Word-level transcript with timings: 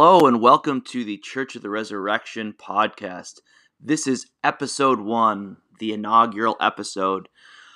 Hello, 0.00 0.28
and 0.28 0.40
welcome 0.40 0.80
to 0.82 1.02
the 1.02 1.16
Church 1.16 1.56
of 1.56 1.62
the 1.62 1.70
Resurrection 1.70 2.54
podcast. 2.56 3.40
This 3.80 4.06
is 4.06 4.30
episode 4.44 5.00
one, 5.00 5.56
the 5.80 5.92
inaugural 5.92 6.56
episode. 6.60 7.28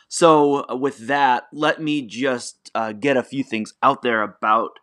So, 0.06 0.64
uh, 0.70 0.76
with 0.76 1.08
that, 1.08 1.48
let 1.52 1.82
me 1.82 2.06
just 2.06 2.70
uh, 2.76 2.92
get 2.92 3.16
a 3.16 3.24
few 3.24 3.42
things 3.42 3.74
out 3.82 4.02
there 4.02 4.22
about 4.22 4.78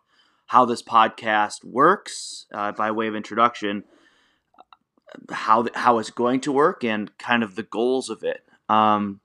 how 0.48 0.66
this 0.66 0.82
podcast 0.82 1.64
works 1.64 2.44
uh, 2.52 2.72
by 2.72 2.90
way 2.90 3.06
of 3.06 3.16
introduction, 3.16 3.84
how, 5.30 5.66
how 5.74 5.96
it's 5.96 6.10
going 6.10 6.42
to 6.42 6.52
work, 6.52 6.84
and 6.84 7.16
kind 7.16 7.42
of 7.42 7.54
the 7.54 7.62
goals 7.62 8.10
of 8.10 8.22
it. 8.22 8.42
Um, 8.68 9.20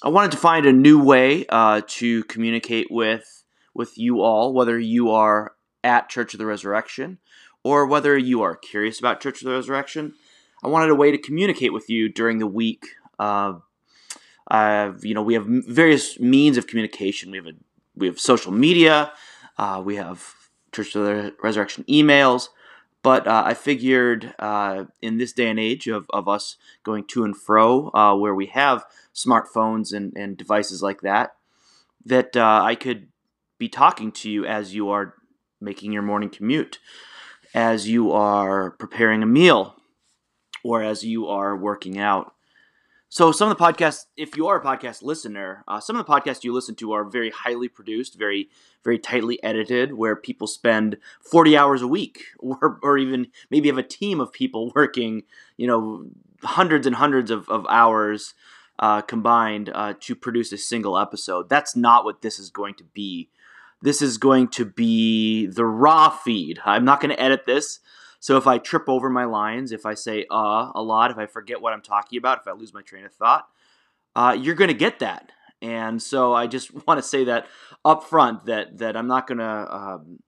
I 0.00 0.10
wanted 0.10 0.30
to 0.30 0.38
find 0.38 0.64
a 0.64 0.72
new 0.72 1.02
way 1.02 1.44
uh, 1.48 1.80
to 1.88 2.22
communicate 2.22 2.86
with 2.88 3.42
with 3.74 3.98
you 3.98 4.22
all, 4.22 4.54
whether 4.54 4.78
you 4.78 5.10
are 5.10 5.55
at 5.86 6.08
Church 6.08 6.34
of 6.34 6.38
the 6.38 6.46
Resurrection 6.46 7.18
or 7.62 7.86
whether 7.86 8.18
you 8.18 8.42
are 8.42 8.56
curious 8.56 8.98
about 8.98 9.20
Church 9.20 9.40
of 9.40 9.46
the 9.46 9.54
Resurrection. 9.54 10.14
I 10.62 10.68
wanted 10.68 10.90
a 10.90 10.94
way 10.94 11.12
to 11.12 11.18
communicate 11.18 11.72
with 11.72 11.88
you 11.88 12.08
during 12.08 12.38
the 12.38 12.46
week. 12.46 12.84
Uh, 13.18 13.54
you 15.00 15.14
know, 15.14 15.22
we 15.22 15.34
have 15.34 15.46
various 15.46 16.18
means 16.18 16.56
of 16.56 16.66
communication. 16.66 17.30
We 17.30 17.38
have 17.38 17.46
a, 17.46 17.52
we 17.94 18.06
have 18.06 18.18
social 18.18 18.52
media. 18.52 19.12
Uh, 19.56 19.80
we 19.84 19.96
have 19.96 20.34
Church 20.72 20.94
of 20.96 21.04
the 21.04 21.34
Resurrection 21.42 21.84
emails. 21.88 22.48
But 23.02 23.28
uh, 23.28 23.44
I 23.46 23.54
figured 23.54 24.34
uh, 24.38 24.86
in 25.00 25.18
this 25.18 25.32
day 25.32 25.48
and 25.48 25.60
age 25.60 25.86
of, 25.86 26.06
of 26.10 26.26
us 26.26 26.56
going 26.82 27.04
to 27.04 27.22
and 27.22 27.36
fro, 27.36 27.90
uh, 27.94 28.16
where 28.16 28.34
we 28.34 28.46
have 28.46 28.84
smartphones 29.14 29.92
and, 29.92 30.12
and 30.16 30.36
devices 30.36 30.82
like 30.82 31.02
that, 31.02 31.36
that 32.04 32.36
uh, 32.36 32.62
I 32.64 32.74
could 32.74 33.08
be 33.58 33.68
talking 33.68 34.10
to 34.12 34.30
you 34.30 34.44
as 34.44 34.74
you 34.74 34.88
are 34.90 35.14
making 35.60 35.92
your 35.92 36.02
morning 36.02 36.30
commute, 36.30 36.78
as 37.54 37.88
you 37.88 38.12
are 38.12 38.72
preparing 38.72 39.22
a 39.22 39.26
meal, 39.26 39.76
or 40.62 40.82
as 40.82 41.04
you 41.04 41.26
are 41.26 41.56
working 41.56 41.98
out. 41.98 42.32
So, 43.08 43.30
some 43.30 43.50
of 43.50 43.56
the 43.56 43.64
podcasts, 43.64 44.06
if 44.16 44.36
you 44.36 44.48
are 44.48 44.60
a 44.60 44.64
podcast 44.64 45.02
listener, 45.02 45.64
uh, 45.68 45.78
some 45.78 45.96
of 45.96 46.04
the 46.04 46.12
podcasts 46.12 46.42
you 46.42 46.52
listen 46.52 46.74
to 46.76 46.92
are 46.92 47.04
very 47.04 47.30
highly 47.30 47.68
produced, 47.68 48.18
very, 48.18 48.48
very 48.82 48.98
tightly 48.98 49.42
edited, 49.44 49.94
where 49.94 50.16
people 50.16 50.48
spend 50.48 50.96
40 51.20 51.56
hours 51.56 51.82
a 51.82 51.88
week, 51.88 52.24
or, 52.38 52.78
or 52.82 52.98
even 52.98 53.28
maybe 53.48 53.68
have 53.68 53.78
a 53.78 53.82
team 53.82 54.20
of 54.20 54.32
people 54.32 54.72
working, 54.74 55.22
you 55.56 55.66
know, 55.66 56.06
hundreds 56.42 56.86
and 56.86 56.96
hundreds 56.96 57.30
of, 57.30 57.48
of 57.48 57.64
hours 57.70 58.34
uh, 58.78 59.00
combined 59.02 59.70
uh, 59.72 59.94
to 60.00 60.14
produce 60.14 60.52
a 60.52 60.58
single 60.58 60.98
episode. 60.98 61.48
That's 61.48 61.76
not 61.76 62.04
what 62.04 62.22
this 62.22 62.38
is 62.38 62.50
going 62.50 62.74
to 62.74 62.84
be. 62.84 63.30
This 63.82 64.02
is 64.02 64.18
going 64.18 64.48
to 64.48 64.64
be 64.64 65.46
the 65.46 65.64
raw 65.64 66.10
feed. 66.10 66.58
I'm 66.64 66.84
not 66.84 67.00
going 67.00 67.14
to 67.14 67.20
edit 67.20 67.44
this. 67.46 67.80
So 68.20 68.36
if 68.36 68.46
I 68.46 68.58
trip 68.58 68.88
over 68.88 69.10
my 69.10 69.24
lines, 69.24 69.72
if 69.72 69.86
I 69.86 69.94
say 69.94 70.26
uh 70.30 70.70
a 70.74 70.82
lot, 70.82 71.10
if 71.10 71.18
I 71.18 71.26
forget 71.26 71.60
what 71.60 71.72
I'm 71.72 71.82
talking 71.82 72.18
about, 72.18 72.38
if 72.40 72.48
I 72.48 72.52
lose 72.52 72.74
my 72.74 72.82
train 72.82 73.04
of 73.04 73.12
thought, 73.12 73.46
uh, 74.14 74.36
you're 74.38 74.54
going 74.54 74.68
to 74.68 74.74
get 74.74 75.00
that. 75.00 75.30
And 75.62 76.02
so 76.02 76.32
I 76.34 76.46
just 76.46 76.72
want 76.86 76.98
to 76.98 77.02
say 77.02 77.24
that 77.24 77.46
up 77.84 78.04
front 78.04 78.46
that 78.46 78.78
that 78.78 78.96
I'm 78.96 79.06
not 79.06 79.26
going 79.26 79.38
to 79.38 79.76
um, 79.76 80.18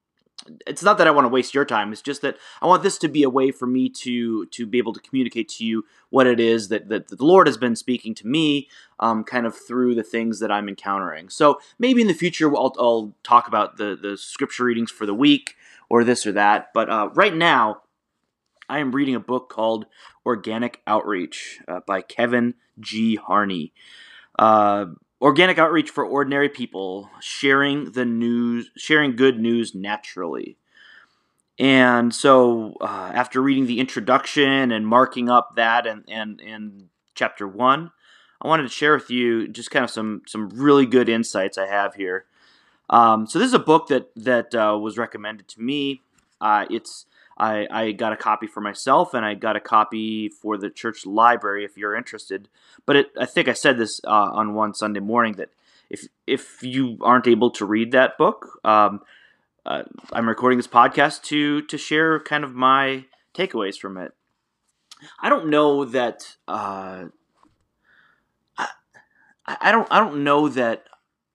it's 0.67 0.83
not 0.83 0.99
that 0.99 1.07
I 1.07 1.11
want 1.11 1.25
to 1.25 1.31
waste 1.31 1.55
your 1.55 1.65
time. 1.65 1.93
It's 1.93 2.03
just 2.03 2.23
that 2.23 2.37
I 2.63 2.67
want 2.67 2.83
this 2.83 2.99
to 2.99 3.09
be 3.09 3.23
a 3.23 3.31
way 3.31 3.51
for 3.51 3.67
me 3.67 3.89
to 3.91 4.47
to 4.47 4.67
be 4.67 4.79
able 4.79 4.93
to 4.93 5.01
communicate 5.01 5.49
to 5.51 5.65
you 5.65 5.85
what 6.11 6.27
it 6.27 6.41
is 6.41 6.69
that, 6.69 6.89
that 6.89 7.09
the 7.09 7.25
Lord 7.25 7.47
has 7.47 7.57
been 7.57 7.77
speaking 7.77 8.15
to 8.17 8.27
me, 8.27 8.69
um, 8.99 9.25
kind 9.25 9.47
of 9.47 9.57
through 9.57 9.95
the 9.95 10.03
things 10.03 10.41
that 10.41 10.51
I'm 10.51 10.69
encountering. 10.69 11.29
So 11.29 11.61
maybe 11.79 12.01
in 12.01 12.09
the 12.09 12.15
future 12.15 12.55
I'll, 12.57 12.75
I'll 12.79 13.15
talk 13.23 13.49
about 13.49 13.77
the 13.77 13.99
the 14.01 14.17
scripture 14.17 14.65
readings 14.65 14.91
for 14.91 15.07
the 15.07 15.15
week 15.15 15.57
or 15.89 16.05
this 16.05 16.27
or 16.27 16.33
that. 16.33 16.73
But 16.73 16.89
uh, 16.89 17.11
right 17.15 17.35
now, 17.35 17.83
I 18.69 18.79
am 18.79 18.93
reading 18.93 19.15
a 19.15 19.21
book 19.21 19.49
called 19.49 19.87
Organic 20.25 20.83
Outreach 20.87 21.61
uh, 21.67 21.81
by 21.87 22.03
Kevin 22.03 22.55
G. 22.79 23.17
Harney. 23.17 23.73
Uh, 24.39 24.87
organic 25.21 25.59
outreach 25.59 25.91
for 25.91 26.05
ordinary 26.05 26.49
people, 26.49 27.11
sharing 27.21 27.93
the 27.93 28.05
news, 28.05 28.71
sharing 28.77 29.17
good 29.17 29.41
news 29.41 29.75
naturally. 29.75 30.57
And 31.59 32.15
so, 32.15 32.75
uh, 32.81 33.11
after 33.13 33.43
reading 33.43 33.67
the 33.67 33.81
introduction 33.81 34.71
and 34.71 34.87
marking 34.87 35.29
up 35.29 35.57
that 35.57 35.87
and 35.87 36.05
and 36.09 36.41
and 36.41 36.89
chapter 37.15 37.49
one, 37.49 37.91
I 38.41 38.47
wanted 38.47 38.63
to 38.65 38.69
share 38.69 38.95
with 38.95 39.11
you 39.11 39.49
just 39.49 39.71
kind 39.71 39.85
of 39.85 39.91
some 39.91 40.23
some 40.27 40.49
really 40.51 40.87
good 40.87 41.09
insights 41.09 41.59
I 41.59 41.67
have 41.67 41.95
here. 41.95 42.27
Um, 42.91 43.27
so 43.27 43.39
this 43.39 43.49
is 43.49 43.55
a 43.55 43.59
book 43.59 43.89
that 43.89 44.11
that 44.17 44.55
uh, 44.55 44.79
was 44.81 44.97
recommended 44.97 45.49
to 45.49 45.61
me. 45.61 46.03
Uh, 46.41 46.67
it's 46.71 47.07
I, 47.39 47.69
I 47.71 47.93
got 47.93 48.13
a 48.13 48.17
copy 48.17 48.47
for 48.47 48.61
myself 48.61 49.15
and 49.15 49.25
I 49.25 49.35
got 49.35 49.57
a 49.57 49.61
copy 49.61 50.29
for 50.29 50.59
the 50.59 50.71
church 50.71 51.07
library 51.07 51.65
if 51.65 51.77
you're 51.77 51.95
interested. 51.95 52.49
But 52.85 52.97
it, 52.97 53.11
I 53.19 53.27
think 53.27 53.49
I 53.49 53.53
said 53.53 53.79
this 53.79 54.01
uh, 54.05 54.11
on 54.11 54.55
one 54.55 54.75
Sunday 54.75 55.01
morning 55.01 55.35
that 55.35 55.51
if 55.89 56.07
if 56.27 56.63
you 56.63 56.99
aren't 57.01 57.29
able 57.29 57.51
to 57.53 57.65
read 57.65 57.93
that 57.93 58.19
book, 58.19 58.61
um, 58.65 59.01
uh, 59.65 59.85
I'm 60.13 60.29
recording 60.29 60.59
this 60.59 60.67
podcast 60.67 61.23
to 61.25 61.63
to 61.63 61.79
share 61.79 62.21
kind 62.21 62.45
of 62.45 62.55
my 62.55 63.05
takeaways 63.35 63.77
from 63.77 63.97
it. 63.97 64.13
I 65.21 65.29
don't 65.29 65.49
know 65.49 65.85
that 65.85 66.37
uh, 66.49 67.05
I, 68.59 68.69
I 69.47 69.73
don't 69.73 69.89
I 69.91 70.01
don't 70.01 70.25
know 70.25 70.49
that 70.49 70.85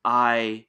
I 0.04 0.66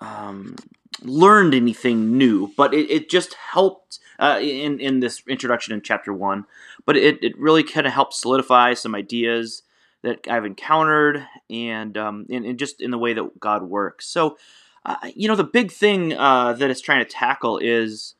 um, 0.00 0.56
learned 1.04 1.54
anything 1.54 2.16
new, 2.16 2.52
but 2.56 2.74
it, 2.74 2.90
it 2.90 3.10
just 3.10 3.34
helped 3.34 3.98
uh, 4.18 4.38
in 4.40 4.80
in 4.80 5.00
this 5.00 5.22
introduction 5.28 5.74
in 5.74 5.82
chapter 5.82 6.12
one. 6.12 6.44
But 6.84 6.96
it, 6.96 7.22
it 7.22 7.38
really 7.38 7.62
kind 7.62 7.86
of 7.86 7.92
helped 7.92 8.14
solidify 8.14 8.74
some 8.74 8.94
ideas 8.94 9.62
that 10.02 10.26
I've 10.28 10.44
encountered, 10.44 11.26
and 11.48 11.96
um, 11.96 12.26
and, 12.30 12.44
and 12.44 12.58
just 12.58 12.80
in 12.80 12.90
the 12.90 12.98
way 12.98 13.12
that 13.12 13.40
God 13.40 13.62
works. 13.62 14.06
So, 14.06 14.36
uh, 14.84 14.96
you 15.14 15.28
know, 15.28 15.36
the 15.36 15.44
big 15.44 15.70
thing 15.70 16.12
uh, 16.12 16.52
that 16.54 16.70
it's 16.70 16.80
trying 16.80 17.04
to 17.04 17.10
tackle 17.10 17.58
is 17.58 18.14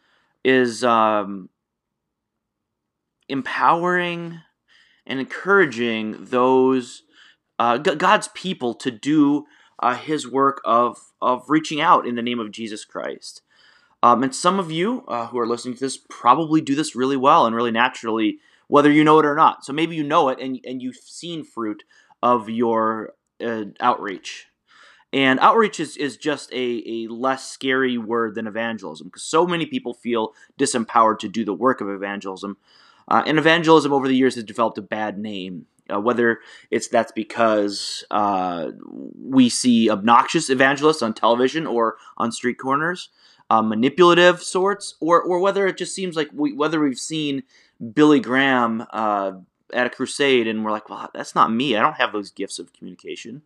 is 0.44 0.84
um, 0.84 1.48
empowering 3.28 4.40
and 5.06 5.20
encouraging 5.20 6.24
those 6.24 7.02
uh, 7.58 7.78
God's 7.78 8.28
people 8.28 8.74
to 8.74 8.90
do 8.90 9.46
uh, 9.82 9.94
His 9.96 10.26
work 10.28 10.60
of 10.64 11.12
of 11.20 11.44
reaching 11.48 11.80
out 11.80 12.06
in 12.06 12.14
the 12.14 12.22
name 12.22 12.40
of 12.40 12.50
Jesus 12.50 12.84
Christ. 12.84 13.42
Um, 14.02 14.22
and 14.24 14.34
some 14.34 14.58
of 14.58 14.70
you 14.70 15.04
uh, 15.06 15.26
who 15.28 15.38
are 15.38 15.46
listening 15.46 15.74
to 15.74 15.80
this 15.80 15.96
probably 15.96 16.60
do 16.60 16.74
this 16.74 16.96
really 16.96 17.16
well 17.16 17.46
and 17.46 17.54
really 17.54 17.70
naturally, 17.70 18.38
whether 18.66 18.90
you 18.90 19.04
know 19.04 19.18
it 19.20 19.26
or 19.26 19.36
not. 19.36 19.64
So 19.64 19.72
maybe 19.72 19.94
you 19.94 20.02
know 20.02 20.28
it 20.28 20.40
and, 20.40 20.58
and 20.64 20.82
you've 20.82 20.96
seen 20.96 21.44
fruit 21.44 21.84
of 22.22 22.48
your 22.48 23.14
uh, 23.44 23.66
outreach. 23.78 24.46
And 25.12 25.38
outreach 25.40 25.78
is, 25.78 25.96
is 25.96 26.16
just 26.16 26.50
a, 26.52 26.82
a 26.86 27.06
less 27.08 27.48
scary 27.48 27.98
word 27.98 28.34
than 28.34 28.46
evangelism 28.46 29.08
because 29.08 29.24
so 29.24 29.46
many 29.46 29.66
people 29.66 29.92
feel 29.92 30.32
disempowered 30.58 31.18
to 31.20 31.28
do 31.28 31.44
the 31.44 31.52
work 31.52 31.80
of 31.80 31.88
evangelism. 31.88 32.56
Uh, 33.08 33.22
and 33.26 33.38
evangelism 33.38 33.92
over 33.92 34.08
the 34.08 34.16
years 34.16 34.36
has 34.36 34.44
developed 34.44 34.78
a 34.78 34.82
bad 34.82 35.18
name. 35.18 35.66
Uh, 35.92 36.00
whether 36.00 36.38
it's 36.70 36.88
that's 36.88 37.12
because 37.12 38.04
uh, 38.10 38.70
we 39.18 39.48
see 39.48 39.90
obnoxious 39.90 40.48
evangelists 40.48 41.02
on 41.02 41.12
television 41.12 41.66
or 41.66 41.96
on 42.16 42.30
street 42.30 42.56
corners, 42.56 43.08
uh, 43.50 43.60
manipulative 43.60 44.42
sorts, 44.42 44.94
or 45.00 45.20
or 45.20 45.40
whether 45.40 45.66
it 45.66 45.76
just 45.76 45.94
seems 45.94 46.14
like 46.16 46.30
we, 46.32 46.52
whether 46.52 46.80
we've 46.80 46.98
seen 46.98 47.42
Billy 47.94 48.20
Graham 48.20 48.86
uh, 48.92 49.32
at 49.72 49.86
a 49.86 49.90
crusade 49.90 50.46
and 50.46 50.64
we're 50.64 50.70
like, 50.70 50.88
well, 50.88 51.10
that's 51.12 51.34
not 51.34 51.52
me. 51.52 51.76
I 51.76 51.80
don't 51.80 51.96
have 51.96 52.12
those 52.12 52.30
gifts 52.30 52.58
of 52.58 52.72
communication. 52.72 53.42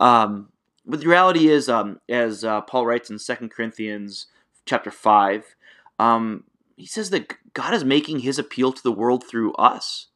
Um, 0.00 0.48
but 0.84 1.00
the 1.00 1.08
reality 1.08 1.48
is, 1.48 1.68
um, 1.68 2.00
as 2.08 2.44
uh, 2.44 2.62
Paul 2.62 2.86
writes 2.86 3.10
in 3.10 3.18
Second 3.18 3.50
Corinthians 3.50 4.26
chapter 4.66 4.90
five, 4.90 5.54
um, 5.98 6.44
he 6.76 6.86
says 6.86 7.10
that 7.10 7.36
God 7.54 7.72
is 7.72 7.84
making 7.84 8.20
His 8.20 8.38
appeal 8.38 8.72
to 8.72 8.82
the 8.82 8.92
world 8.92 9.24
through 9.24 9.52
us. 9.54 10.08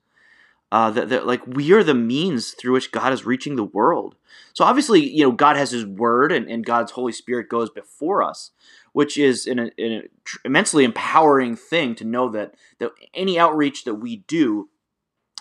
Uh, 0.73 0.91
that, 0.91 1.11
that 1.11 1.27
like 1.27 1.47
we 1.47 1.71
are 1.73 1.85
the 1.85 1.93
means 1.93 2.53
through 2.53 2.73
which 2.73 2.93
God 2.93 3.13
is 3.13 3.27
reaching 3.27 3.57
the 3.57 3.63
world. 3.63 4.17
So 4.55 4.65
obviously, 4.65 5.07
you 5.07 5.23
know, 5.23 5.31
God 5.31 5.57
has 5.57 5.71
His 5.71 5.85
Word, 5.85 6.33
and, 6.33 6.49
and 6.49 6.65
God's 6.65 6.93
Holy 6.93 7.13
Spirit 7.13 7.51
goes 7.51 7.69
before 7.69 8.23
us, 8.23 8.53
which 8.95 9.19
is 9.19 9.47
an, 9.47 9.71
an 9.77 10.05
immensely 10.47 10.85
empowering 10.85 11.57
thing 11.57 11.95
to 11.97 12.07
know 12.07 12.31
that 12.31 12.55
that 12.79 12.93
any 13.13 13.39
outreach 13.39 13.85
that 13.85 13.97
we 13.97 14.25
do 14.27 14.71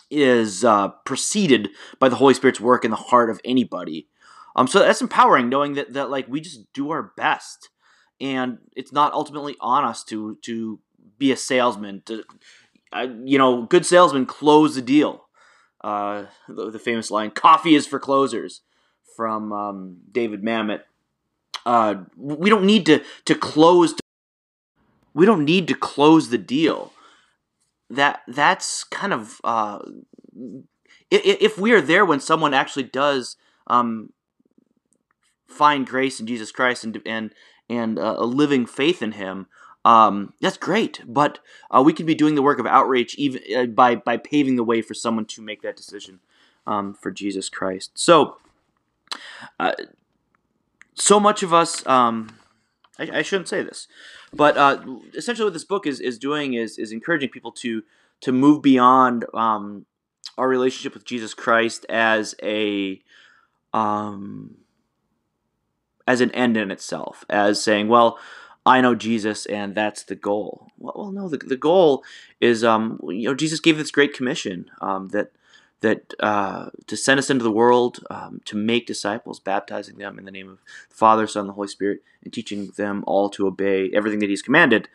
is 0.10 0.66
uh, 0.66 0.90
preceded 1.06 1.70
by 1.98 2.10
the 2.10 2.18
Holy 2.18 2.34
Spirit's 2.34 2.60
work 2.60 2.84
in 2.84 2.92
the 2.92 2.98
heart 2.98 3.30
of 3.30 3.40
anybody. 3.46 4.10
Um, 4.58 4.68
so 4.68 4.80
that's 4.80 5.02
empowering, 5.02 5.48
knowing 5.48 5.76
that 5.76 5.94
that 5.94 6.10
like 6.10 6.28
we 6.28 6.42
just 6.42 6.74
do 6.74 6.92
our 6.92 7.14
best, 7.16 7.70
and 8.20 8.58
it's 8.76 8.92
not 8.92 9.14
ultimately 9.14 9.56
on 9.62 9.86
us 9.86 10.04
to 10.04 10.38
to 10.42 10.82
be 11.18 11.32
a 11.32 11.38
salesman 11.38 12.02
to 12.08 12.26
you 13.24 13.38
know, 13.38 13.64
good 13.64 13.86
salesmen 13.86 14.26
close 14.26 14.76
the 14.76 14.82
deal. 14.82 15.26
Uh, 15.84 16.26
the, 16.48 16.70
the, 16.70 16.80
famous 16.80 17.10
line, 17.10 17.32
"Coffee 17.32 17.76
is 17.76 17.88
for 17.88 18.00
closers," 18.00 18.62
from 19.16 19.52
um, 19.52 19.98
David 20.12 20.44
Mamet. 20.44 20.82
Uh, 21.66 22.04
we 22.16 22.50
don't 22.50 22.66
need 22.66 22.86
to 22.86 23.04
to 23.26 23.36
close. 23.36 23.96
we 25.14 25.26
don't 25.26 25.46
need 25.46 25.68
to 25.68 25.74
close 25.74 26.30
the 26.30 26.38
deal. 26.38 26.94
That 27.90 28.22
that's 28.28 28.84
kind 28.84 29.14
of 29.14 29.42
uh, 29.44 29.80
if 31.10 31.58
we 31.58 31.72
are 31.72 31.82
there 31.82 32.06
when 32.06 32.20
someone 32.20 32.54
actually 32.54 32.84
does 32.84 33.36
um, 33.68 34.14
find 35.48 35.86
grace 35.86 36.20
in 36.20 36.28
Jesus 36.28 36.52
Christ 36.52 36.84
and 36.84 37.02
and 37.06 37.34
and 37.70 37.98
uh, 37.98 38.16
a 38.18 38.26
living 38.26 38.66
faith 38.66 39.02
in 39.02 39.14
Him, 39.14 39.48
um, 39.84 40.34
that's 40.42 40.58
great. 40.58 41.02
But 41.06 41.40
uh, 41.70 41.82
we 41.84 41.94
could 41.94 42.06
be 42.06 42.16
doing 42.16 42.36
the 42.36 42.42
work 42.42 42.60
of 42.60 42.66
outreach 42.66 43.16
even 43.16 43.42
uh, 43.56 43.66
by 43.66 43.96
by 43.96 44.18
paving 44.18 44.56
the 44.56 44.64
way 44.64 44.82
for 44.82 44.94
someone 44.94 45.26
to 45.26 45.42
make 45.42 45.62
that 45.62 45.76
decision 45.76 46.20
um, 46.68 46.94
for 46.94 47.12
Jesus 47.12 47.50
Christ. 47.50 47.92
So, 47.96 48.38
uh, 49.60 49.74
so 50.96 51.20
much 51.20 51.44
of 51.44 51.54
us. 51.54 51.86
Um, 51.88 52.38
I, 53.00 53.20
I, 53.20 53.22
shouldn't 53.22 53.48
say 53.48 53.64
this, 53.64 53.88
but 54.34 54.58
uh, 54.58 54.84
essentially, 55.16 55.46
what 55.46 55.54
this 55.54 55.64
book 55.64 55.88
is 55.88 56.00
is 56.00 56.20
doing 56.20 56.54
is 56.54 56.78
is 56.78 56.92
encouraging 56.92 57.30
people 57.30 57.52
to 57.54 57.84
to 58.22 58.32
move 58.32 58.62
beyond 58.62 59.26
um, 59.34 59.86
our 60.38 60.48
relationship 60.48 60.94
with 60.94 61.06
Jesus 61.06 61.34
Christ 61.34 61.86
as 61.90 62.36
a 62.44 63.02
um, 63.74 64.58
as 66.08 66.22
an 66.22 66.32
end 66.32 66.58
in 66.58 66.72
itself, 66.72 67.26
as 67.30 67.62
saying, 67.62 67.88
well, 67.88 68.20
I 68.66 68.82
know 68.82 68.96
Jesus 68.96 69.46
and 69.48 69.74
that's 69.74 70.04
the 70.04 70.16
goal. 70.16 70.68
Well, 70.78 71.12
no, 71.12 71.28
the, 71.28 71.38
the 71.38 71.58
goal 71.58 72.04
is, 72.40 72.64
um, 72.64 73.00
you 73.04 73.28
know, 73.28 73.34
Jesus 73.34 73.60
gave 73.60 73.78
this 73.78 73.92
great 73.92 74.14
commission 74.14 74.70
um, 74.82 75.10
that 75.10 75.32
that 75.82 76.14
uh, 76.20 76.70
to 76.86 76.96
send 76.96 77.20
us 77.20 77.30
into 77.30 77.44
the 77.44 77.52
world 77.52 78.06
um, 78.10 78.40
to 78.46 78.56
make 78.56 78.86
disciples, 78.86 79.40
baptizing 79.40 79.98
them 79.98 80.18
in 80.20 80.26
the 80.26 80.32
name 80.32 80.48
of 80.50 80.60
the 80.90 80.96
Father, 80.96 81.26
Son, 81.28 81.42
and 81.42 81.50
the 81.50 81.54
Holy 81.54 81.68
Spirit, 81.68 82.04
and 82.24 82.32
teaching 82.32 82.68
them 82.78 83.04
all 83.08 83.30
to 83.32 83.48
obey 83.48 83.90
everything 83.92 84.20
that 84.20 84.30
He's 84.30 84.44
commanded. 84.44 84.88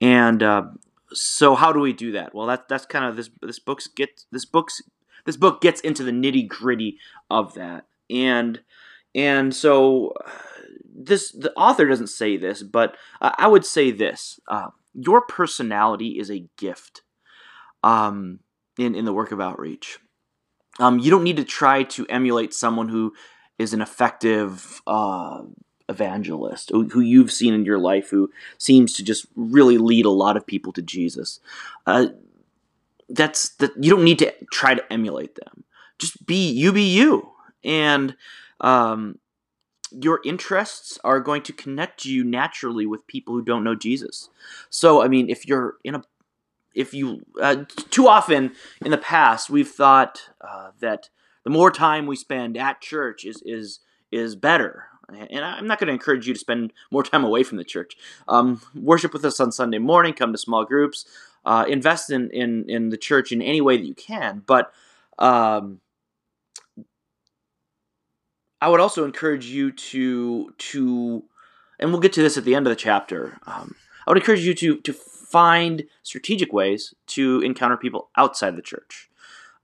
And 0.00 0.42
uh, 0.42 0.64
so, 1.12 1.54
how 1.54 1.72
do 1.72 1.80
we 1.80 1.92
do 1.92 2.12
that? 2.12 2.34
Well, 2.34 2.46
that 2.46 2.66
that's 2.68 2.86
kind 2.86 3.04
of 3.04 3.16
this 3.16 3.30
this 3.42 3.58
book's 3.58 3.86
get 3.86 4.24
this 4.32 4.46
book's 4.46 4.80
this 5.26 5.36
book 5.36 5.60
gets 5.60 5.82
into 5.82 6.02
the 6.02 6.12
nitty 6.12 6.48
gritty 6.48 6.98
of 7.30 7.52
that, 7.54 7.84
and 8.08 8.60
and 9.14 9.54
so 9.54 10.14
this 10.94 11.32
the 11.32 11.52
author 11.54 11.86
doesn't 11.86 12.08
say 12.08 12.36
this, 12.36 12.62
but 12.62 12.96
uh, 13.20 13.32
I 13.38 13.48
would 13.48 13.64
say 13.64 13.90
this: 13.90 14.38
uh, 14.48 14.68
your 14.94 15.22
personality 15.22 16.18
is 16.18 16.30
a 16.30 16.46
gift. 16.56 17.02
Um, 17.84 18.40
in 18.78 18.94
in 18.94 19.04
the 19.04 19.12
work 19.12 19.32
of 19.32 19.40
outreach, 19.40 19.98
um, 20.78 20.98
you 20.98 21.10
don't 21.10 21.24
need 21.24 21.36
to 21.36 21.44
try 21.44 21.82
to 21.82 22.06
emulate 22.06 22.54
someone 22.54 22.88
who 22.88 23.12
is 23.58 23.72
an 23.72 23.80
effective 23.80 24.80
uh, 24.86 25.42
evangelist 25.88 26.70
who, 26.70 27.00
you've 27.00 27.30
seen 27.32 27.54
in 27.54 27.64
your 27.64 27.78
life 27.78 28.10
who 28.10 28.30
seems 28.58 28.94
to 28.94 29.04
just 29.04 29.26
really 29.36 29.78
lead 29.78 30.06
a 30.06 30.10
lot 30.10 30.36
of 30.36 30.46
people 30.46 30.72
to 30.72 30.82
Jesus. 30.82 31.40
Uh, 31.86 32.06
that's 33.08 33.50
that 33.56 33.72
you 33.78 33.90
don't 33.90 34.04
need 34.04 34.18
to 34.20 34.32
try 34.50 34.74
to 34.74 34.92
emulate 34.92 35.34
them. 35.34 35.64
Just 35.98 36.24
be 36.26 36.50
you, 36.50 36.72
be 36.72 36.82
you, 36.82 37.30
and 37.62 38.16
um, 38.60 39.18
your 40.00 40.20
interests 40.24 40.98
are 41.04 41.20
going 41.20 41.42
to 41.42 41.52
connect 41.52 42.04
you 42.04 42.24
naturally 42.24 42.86
with 42.86 43.06
people 43.06 43.34
who 43.34 43.42
don't 43.42 43.64
know 43.64 43.74
Jesus. 43.74 44.28
So, 44.70 45.02
I 45.02 45.08
mean, 45.08 45.28
if 45.28 45.46
you're 45.46 45.76
in 45.84 45.94
a 45.94 46.02
if 46.74 46.94
you 46.94 47.24
uh, 47.40 47.64
too 47.90 48.08
often 48.08 48.52
in 48.82 48.90
the 48.90 48.96
past 48.96 49.50
we've 49.50 49.68
thought 49.68 50.30
uh, 50.40 50.70
that 50.80 51.10
the 51.44 51.50
more 51.50 51.70
time 51.70 52.06
we 52.06 52.16
spend 52.16 52.56
at 52.56 52.80
church 52.80 53.26
is 53.26 53.42
is 53.44 53.80
is 54.10 54.34
better 54.36 54.86
and 55.08 55.44
I'm 55.44 55.66
not 55.66 55.78
going 55.78 55.88
to 55.88 55.92
encourage 55.92 56.26
you 56.26 56.34
to 56.34 56.40
spend 56.40 56.72
more 56.90 57.02
time 57.02 57.24
away 57.24 57.42
from 57.42 57.58
the 57.58 57.64
church. 57.64 57.96
Um, 58.28 58.60
worship 58.74 59.12
with 59.12 59.24
us 59.24 59.40
on 59.40 59.52
Sunday 59.52 59.78
morning. 59.78 60.14
Come 60.14 60.32
to 60.32 60.38
small 60.38 60.64
groups. 60.64 61.04
Uh, 61.44 61.64
invest 61.68 62.10
in, 62.10 62.30
in 62.30 62.64
in 62.70 62.88
the 62.88 62.96
church 62.96 63.32
in 63.32 63.42
any 63.42 63.60
way 63.60 63.76
that 63.76 63.84
you 63.84 63.94
can. 63.94 64.42
But 64.46 64.72
um, 65.18 65.80
I 68.62 68.68
would 68.68 68.78
also 68.78 69.04
encourage 69.04 69.46
you 69.46 69.72
to 69.72 70.54
to, 70.56 71.24
and 71.80 71.90
we'll 71.90 72.00
get 72.00 72.12
to 72.12 72.22
this 72.22 72.38
at 72.38 72.44
the 72.44 72.54
end 72.54 72.64
of 72.66 72.70
the 72.70 72.76
chapter. 72.76 73.38
Um, 73.44 73.74
I 74.06 74.10
would 74.10 74.18
encourage 74.18 74.46
you 74.46 74.54
to 74.54 74.76
to 74.82 74.92
find 74.92 75.84
strategic 76.04 76.52
ways 76.52 76.94
to 77.08 77.40
encounter 77.40 77.76
people 77.76 78.08
outside 78.16 78.54
the 78.54 78.62
church, 78.62 79.10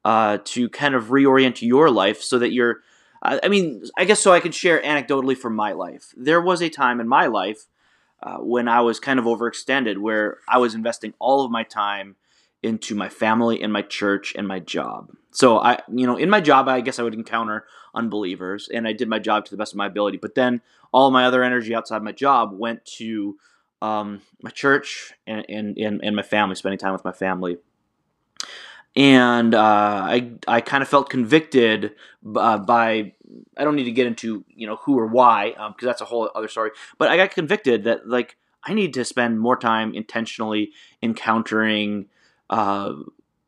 uh, 0.04 0.38
to 0.46 0.68
kind 0.70 0.96
of 0.96 1.04
reorient 1.04 1.62
your 1.62 1.90
life 1.90 2.20
so 2.20 2.40
that 2.40 2.52
you're 2.52 2.82
I 3.22 3.48
mean, 3.48 3.84
I 3.96 4.04
guess 4.04 4.20
so 4.20 4.32
I 4.32 4.40
can 4.40 4.52
share 4.52 4.82
anecdotally 4.82 5.36
from 5.36 5.54
my 5.54 5.72
life. 5.72 6.12
There 6.16 6.40
was 6.40 6.60
a 6.60 6.68
time 6.68 7.00
in 7.00 7.06
my 7.06 7.26
life 7.26 7.66
uh, 8.22 8.38
when 8.38 8.66
I 8.66 8.80
was 8.80 8.98
kind 8.98 9.20
of 9.20 9.26
overextended 9.26 9.98
where 9.98 10.38
I 10.48 10.58
was 10.58 10.74
investing 10.74 11.14
all 11.20 11.44
of 11.44 11.52
my 11.52 11.62
time 11.62 12.16
into 12.62 12.94
my 12.96 13.08
family 13.08 13.62
and 13.62 13.72
my 13.72 13.82
church 13.82 14.34
and 14.36 14.46
my 14.46 14.58
job. 14.58 15.12
So 15.30 15.58
I, 15.58 15.80
you 15.92 16.06
know, 16.06 16.16
in 16.16 16.30
my 16.30 16.40
job, 16.40 16.68
I 16.68 16.80
guess 16.80 16.98
I 16.98 17.02
would 17.02 17.14
encounter 17.14 17.64
unbelievers 17.98 18.68
and 18.72 18.86
I 18.86 18.92
did 18.92 19.08
my 19.08 19.18
job 19.18 19.44
to 19.44 19.50
the 19.50 19.56
best 19.56 19.72
of 19.72 19.76
my 19.76 19.86
ability. 19.86 20.18
But 20.18 20.34
then 20.34 20.60
all 20.92 21.10
my 21.10 21.24
other 21.24 21.42
energy 21.42 21.74
outside 21.74 22.02
my 22.02 22.12
job 22.12 22.52
went 22.52 22.84
to 22.98 23.36
um, 23.82 24.22
my 24.42 24.50
church 24.50 25.12
and, 25.26 25.44
and, 25.48 25.76
and, 25.76 26.00
and 26.02 26.16
my 26.16 26.22
family, 26.22 26.54
spending 26.54 26.78
time 26.78 26.92
with 26.92 27.04
my 27.04 27.12
family 27.12 27.58
and 28.98 29.54
uh, 29.54 29.60
I 30.04 30.32
I 30.48 30.60
kind 30.60 30.82
of 30.82 30.88
felt 30.88 31.08
convicted 31.08 31.94
uh, 32.34 32.58
by 32.58 33.12
I 33.56 33.64
don't 33.64 33.76
need 33.76 33.84
to 33.84 33.92
get 33.92 34.08
into 34.08 34.44
you 34.48 34.66
know 34.66 34.76
who 34.76 34.98
or 34.98 35.06
why 35.06 35.50
because 35.50 35.66
um, 35.68 35.74
that's 35.80 36.00
a 36.00 36.06
whole 36.06 36.30
other 36.34 36.48
story. 36.48 36.70
But 36.98 37.08
I 37.08 37.16
got 37.16 37.30
convicted 37.30 37.84
that 37.84 38.08
like 38.08 38.36
I 38.64 38.74
need 38.74 38.94
to 38.94 39.04
spend 39.04 39.40
more 39.40 39.56
time 39.56 39.94
intentionally 39.94 40.72
encountering 41.00 42.06
uh, 42.50 42.94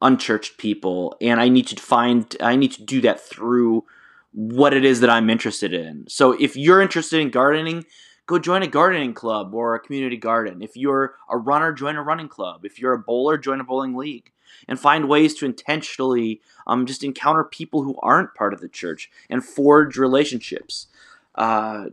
unchurched 0.01 0.57
people, 0.57 1.17
and 1.21 1.41
I 1.41 1.49
need 1.49 1.67
to 1.67 1.83
find 1.83 2.37
I 2.41 2.55
need 2.55 2.73
to 2.73 2.85
do 2.85 3.01
that 3.01 3.21
through 3.21 3.85
what 4.33 4.73
it 4.73 4.85
is 4.85 5.01
that 5.01 5.11
I'm 5.11 5.31
interested 5.31 5.73
in. 5.73 6.05
So 6.09 6.33
if 6.33 6.57
you're 6.57 6.81
interested 6.81 7.21
in 7.21 7.31
gardening, 7.31 7.85
go 8.27 8.39
join 8.39 8.63
a 8.63 8.69
gardening 8.69 9.15
club 9.15 9.55
or 9.55 9.75
a 9.75 9.81
community 9.81 10.17
garden. 10.17 10.63
If 10.63 10.77
you're 10.77 11.15
a 11.29 11.37
runner, 11.37 11.73
join 11.73 11.97
a 11.97 12.03
running 12.03 12.29
club. 12.29 12.65
If 12.65 12.79
you're 12.79 12.93
a 12.93 12.99
bowler, 12.99 13.39
join 13.39 13.61
a 13.61 13.65
bowling 13.65 13.97
league 13.97 14.31
and 14.69 14.79
find 14.79 15.09
ways 15.09 15.35
to 15.35 15.47
intentionally 15.47 16.41
um, 16.67 16.87
just 16.87 17.03
encounter 17.03 17.45
people 17.45 17.83
who 17.83 17.99
aren't 18.03 18.35
part 18.35 18.55
of 18.55 18.61
the 18.61 18.69
church 18.69 19.11
and 19.29 19.45
forge 19.45 19.97
relationships. 19.97 20.87
Uh, 21.35 21.87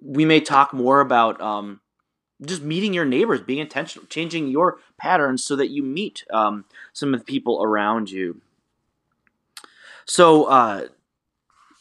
we 0.00 0.24
may 0.24 0.40
talk 0.40 0.72
more 0.72 1.00
about 1.00 1.40
um, 1.40 1.80
just 2.44 2.62
meeting 2.62 2.92
your 2.92 3.04
neighbors, 3.04 3.40
being 3.40 3.58
intentional, 3.58 4.06
changing 4.08 4.48
your 4.48 4.78
patterns 4.98 5.42
so 5.42 5.56
that 5.56 5.70
you 5.70 5.82
meet 5.82 6.24
um, 6.30 6.64
some 6.92 7.14
of 7.14 7.20
the 7.20 7.24
people 7.24 7.62
around 7.62 8.10
you. 8.10 8.40
So, 10.04 10.44
uh, 10.44 10.86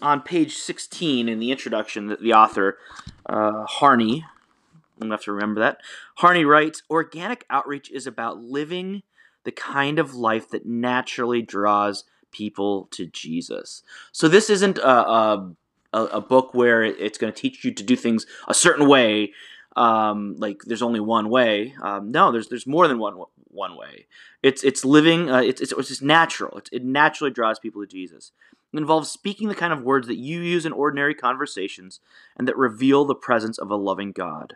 on 0.06 0.22
page 0.22 0.56
16 0.56 1.28
in 1.28 1.40
the 1.40 1.52
introduction, 1.52 2.08
that 2.08 2.22
the 2.22 2.34
author, 2.34 2.78
uh, 3.26 3.66
Harney, 3.66 4.24
I'm 4.24 5.00
going 5.00 5.10
to 5.10 5.16
have 5.16 5.24
to 5.24 5.34
remember 5.34 5.60
that. 5.62 5.80
Harney 6.18 6.46
writes 6.46 6.84
Organic 6.90 7.44
outreach 7.50 7.92
is 7.92 8.06
about 8.06 8.38
living 8.38 9.02
the 9.44 9.52
kind 9.52 10.00
of 10.00 10.16
life 10.16 10.50
that 10.52 10.66
naturally 10.66 11.42
draws 11.42 12.04
people 12.32 12.88
to 12.92 13.08
Jesus. 13.08 13.82
So 14.12 14.28
this 14.28 14.50
isn't 14.50 14.78
a, 14.78 14.90
a, 14.90 15.56
a 15.92 16.22
book 16.22 16.54
where 16.54 16.84
it's 16.84 17.18
going 17.18 17.34
to 17.34 17.40
teach 17.40 17.66
you 17.66 17.72
to 17.74 17.84
do 17.84 17.96
things 17.96 18.26
a 18.48 18.54
certain 18.54 18.88
way. 18.88 19.34
Um, 19.76 20.36
like 20.38 20.62
there's 20.66 20.82
only 20.82 21.00
one 21.00 21.30
way. 21.30 21.74
Um, 21.82 22.12
no, 22.12 22.32
there's 22.32 22.48
there's 22.48 22.68
more 22.68 22.88
than 22.88 22.98
one 22.98 23.22
one 23.50 23.76
way. 23.76 24.06
It's 24.42 24.64
it's 24.64 24.86
living. 24.86 25.30
Uh, 25.30 25.42
it's, 25.42 25.60
it's 25.60 25.74
it's 25.74 25.90
just 25.90 26.02
natural. 26.02 26.62
It 26.72 26.86
naturally 26.86 27.32
draws 27.32 27.60
people 27.60 27.82
to 27.82 27.88
Jesus. 27.88 28.32
Involves 28.76 29.10
speaking 29.10 29.48
the 29.48 29.56
kind 29.56 29.72
of 29.72 29.84
words 29.84 30.08
that 30.08 30.18
you 30.18 30.42
use 30.42 30.66
in 30.66 30.72
ordinary 30.72 31.16
conversations 31.16 32.00
and 32.36 32.48
that 32.48 32.58
reveal 32.58 33.06
the 33.06 33.16
presence 33.16 33.58
of 33.58 33.72
a 33.72 33.76
loving 33.76 34.12
God. 34.12 34.56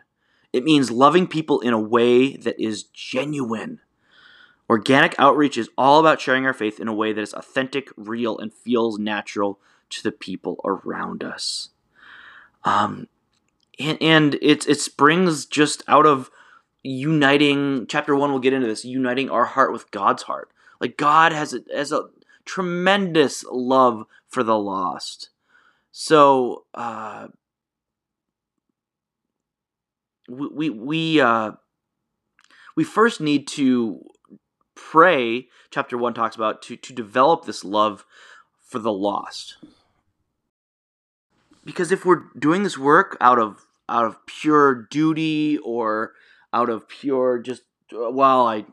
It 0.52 0.64
means 0.64 0.90
loving 0.90 1.26
people 1.26 1.60
in 1.60 1.72
a 1.72 1.80
way 1.80 2.36
that 2.36 2.60
is 2.60 2.82
genuine 2.82 3.80
Organic 4.70 5.16
outreach 5.18 5.58
is 5.58 5.68
all 5.76 5.98
about 5.98 6.20
sharing 6.20 6.46
our 6.46 6.52
faith 6.52 6.78
in 6.78 6.86
a 6.86 6.94
way 6.94 7.12
that 7.12 7.20
is 7.20 7.34
authentic, 7.34 7.90
real, 7.96 8.38
and 8.38 8.54
feels 8.54 9.00
natural 9.00 9.58
to 9.88 10.00
the 10.00 10.12
people 10.12 10.60
around 10.64 11.24
us. 11.24 11.70
Um, 12.62 13.08
and, 13.80 13.98
and 14.00 14.34
it, 14.36 14.68
it 14.68 14.78
springs 14.78 15.44
just 15.44 15.82
out 15.88 16.06
of 16.06 16.30
uniting, 16.84 17.88
chapter 17.88 18.14
one, 18.14 18.30
we'll 18.30 18.38
get 18.38 18.52
into 18.52 18.68
this, 18.68 18.84
uniting 18.84 19.28
our 19.28 19.44
heart 19.46 19.72
with 19.72 19.90
God's 19.90 20.22
heart. 20.22 20.52
Like 20.80 20.96
God 20.96 21.32
has 21.32 21.52
a, 21.52 21.62
has 21.74 21.90
a 21.90 22.04
tremendous 22.44 23.44
love 23.50 24.04
for 24.26 24.42
the 24.42 24.58
lost. 24.58 25.30
So, 25.92 26.64
uh, 26.74 27.28
we, 30.28 30.48
we, 30.48 30.70
we, 30.70 31.20
uh, 31.20 31.52
we 32.76 32.84
first 32.84 33.20
need 33.20 33.48
to 33.48 34.00
pray, 34.74 35.48
chapter 35.70 35.98
1 35.98 36.14
talks 36.14 36.36
about, 36.36 36.62
to, 36.62 36.76
to 36.76 36.92
develop 36.92 37.44
this 37.44 37.64
love 37.64 38.04
for 38.70 38.78
the 38.78 38.92
lost. 38.92 39.56
Because 41.64 41.92
if 41.92 42.04
we're 42.04 42.24
doing 42.38 42.62
this 42.62 42.78
work 42.78 43.16
out 43.20 43.38
of 43.38 43.66
out 43.88 44.06
of 44.06 44.24
pure 44.24 44.86
duty 44.90 45.58
or 45.58 46.12
out 46.52 46.70
of 46.70 46.88
pure 46.88 47.38
just 47.38 47.62
uh, 47.92 48.10
well 48.10 48.46
I 48.46 48.64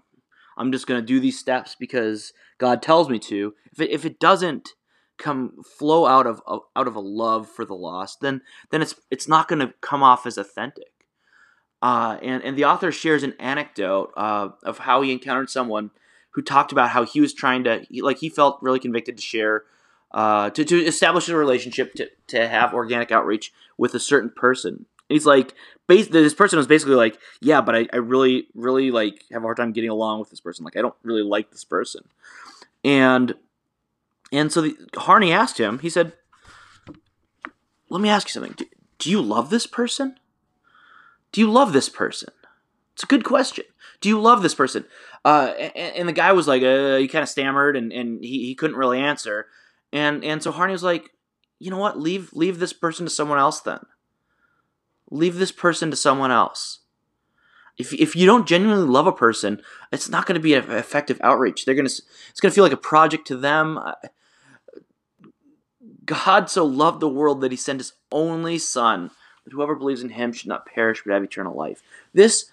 I'm 0.58 0.72
just 0.72 0.88
going 0.88 1.00
to 1.00 1.06
do 1.06 1.20
these 1.20 1.40
steps 1.40 1.76
because 1.80 2.34
God 2.58 2.82
tells 2.82 3.10
me 3.10 3.20
to. 3.20 3.54
If 3.72 3.80
it, 3.80 3.92
if 3.92 4.06
it 4.06 4.20
doesn't 4.20 4.70
come 5.18 5.64
flow 5.64 6.06
out 6.06 6.28
of 6.28 6.42
out 6.76 6.88
of 6.88 6.96
a 6.96 7.00
love 7.00 7.50
for 7.50 7.66
the 7.66 7.76
lost, 7.76 8.22
then 8.22 8.42
then 8.72 8.82
it's 8.82 8.96
it's 9.10 9.28
not 9.28 9.48
going 9.48 9.60
to 9.60 9.74
come 9.82 10.04
off 10.04 10.26
as 10.26 10.38
authentic. 10.38 10.92
Uh, 11.82 12.18
and 12.22 12.44
and 12.44 12.58
the 12.58 12.66
author 12.66 12.92
shares 12.92 13.24
an 13.24 13.34
anecdote 13.40 14.12
uh, 14.18 14.50
of 14.64 14.80
how 14.80 15.02
he 15.02 15.12
encountered 15.12 15.50
someone 15.50 15.92
who 16.32 16.42
talked 16.42 16.72
about 16.72 16.90
how 16.90 17.04
he 17.04 17.22
was 17.22 17.34
trying 17.34 17.64
to 17.64 17.86
he, 17.90 18.02
like 18.02 18.20
he 18.20 18.30
felt 18.30 18.60
really 18.62 18.80
convicted 18.80 19.18
to 19.18 19.24
share 19.24 19.64
uh, 20.12 20.50
to, 20.52 20.64
to 20.64 20.78
establish 20.86 21.28
a 21.30 21.36
relationship 21.36 21.94
to, 21.96 22.08
to 22.28 22.48
have 22.48 22.74
organic 22.74 23.12
outreach 23.12 23.52
with 23.78 23.94
a 23.94 24.00
certain 24.00 24.32
person 24.36 24.86
he's 25.10 25.26
like, 25.26 25.54
base, 25.88 26.08
this 26.08 26.34
person 26.34 26.58
was 26.58 26.68
basically 26.68 26.96
like, 26.96 27.18
yeah, 27.42 27.62
but 27.62 27.76
I, 27.76 27.88
I 27.94 27.98
really, 27.98 28.48
really 28.54 28.92
like 28.92 29.24
have 29.32 29.42
a 29.42 29.46
hard 29.46 29.58
time 29.58 29.72
getting 29.72 29.90
along 29.90 30.20
with 30.20 30.30
this 30.30 30.42
person. 30.42 30.66
Like, 30.66 30.78
I 30.78 30.82
don't 30.82 30.96
really 31.04 31.24
like 31.24 31.52
this 31.52 31.64
person. 31.64 32.08
And, 32.84 33.36
and 34.32 34.52
so 34.52 34.62
the, 34.62 34.76
Harney 34.96 35.32
asked 35.32 35.60
him, 35.60 35.80
he 35.80 35.90
said, 35.90 36.14
let 37.90 38.02
me 38.02 38.10
ask 38.10 38.28
you 38.28 38.32
something. 38.34 38.54
Do, 38.58 38.66
do 39.00 39.10
you 39.10 39.22
love 39.22 39.50
this 39.50 39.66
person? 39.66 40.18
Do 41.32 41.42
you 41.42 41.50
love 41.50 41.74
this 41.74 41.90
person? 41.90 42.34
It's 42.94 43.04
a 43.04 43.08
good 43.08 43.24
question. 43.24 43.66
Do 44.02 44.10
you 44.10 44.20
love 44.20 44.42
this 44.42 44.56
person? 44.56 44.86
Uh, 45.24 45.54
and, 45.58 45.96
and, 45.96 46.10
the 46.10 46.14
guy 46.14 46.32
was 46.32 46.48
like, 46.48 46.64
uh, 46.64 46.98
he 46.98 47.08
kind 47.08 47.24
of 47.24 47.30
stammered 47.30 47.76
and, 47.76 47.92
and 47.92 48.24
he, 48.24 48.46
he 48.46 48.56
couldn't 48.56 48.78
really 48.78 49.00
answer. 49.00 49.48
And, 49.92 50.24
and 50.24 50.42
so 50.42 50.52
Harney 50.52 50.74
was 50.74 50.84
like, 50.84 51.12
you 51.60 51.72
know 51.72 51.78
what? 51.78 52.00
Leave, 52.00 52.32
leave 52.34 52.60
this 52.60 52.74
person 52.74 53.06
to 53.06 53.10
someone 53.10 53.40
else 53.40 53.60
then 53.62 53.80
leave 55.10 55.36
this 55.36 55.52
person 55.52 55.90
to 55.92 55.98
someone 55.98 56.32
else. 56.32 56.80
If, 57.78 57.94
if 57.94 58.16
you 58.16 58.26
don't 58.26 58.48
genuinely 58.48 58.88
love 58.88 59.08
a 59.08 59.12
person, 59.12 59.62
it's 59.92 60.10
not 60.10 60.26
going 60.26 60.36
to 60.36 60.42
be 60.42 60.56
an 60.56 60.72
effective 60.72 61.20
outreach. 61.24 61.66
They're 61.66 61.76
going 61.76 61.88
to 61.88 62.02
it's 62.30 62.40
going 62.40 62.52
to 62.52 62.56
feel 62.56 62.64
like 62.64 62.74
a 62.74 62.78
project 62.78 63.28
to 63.28 63.38
them. 63.38 63.80
God 66.06 66.50
so 66.50 66.66
loved 66.66 67.00
the 67.00 67.10
world 67.10 67.42
that 67.42 67.52
he 67.52 67.58
sent 67.58 67.80
his 67.80 67.94
only 68.12 68.58
son 68.58 69.12
that 69.44 69.54
whoever 69.54 69.76
believes 69.76 70.02
in 70.02 70.10
him 70.10 70.34
should 70.34 70.48
not 70.48 70.66
perish 70.66 71.04
but 71.06 71.14
have 71.14 71.24
eternal 71.24 71.56
life. 71.56 71.82
This 72.14 72.52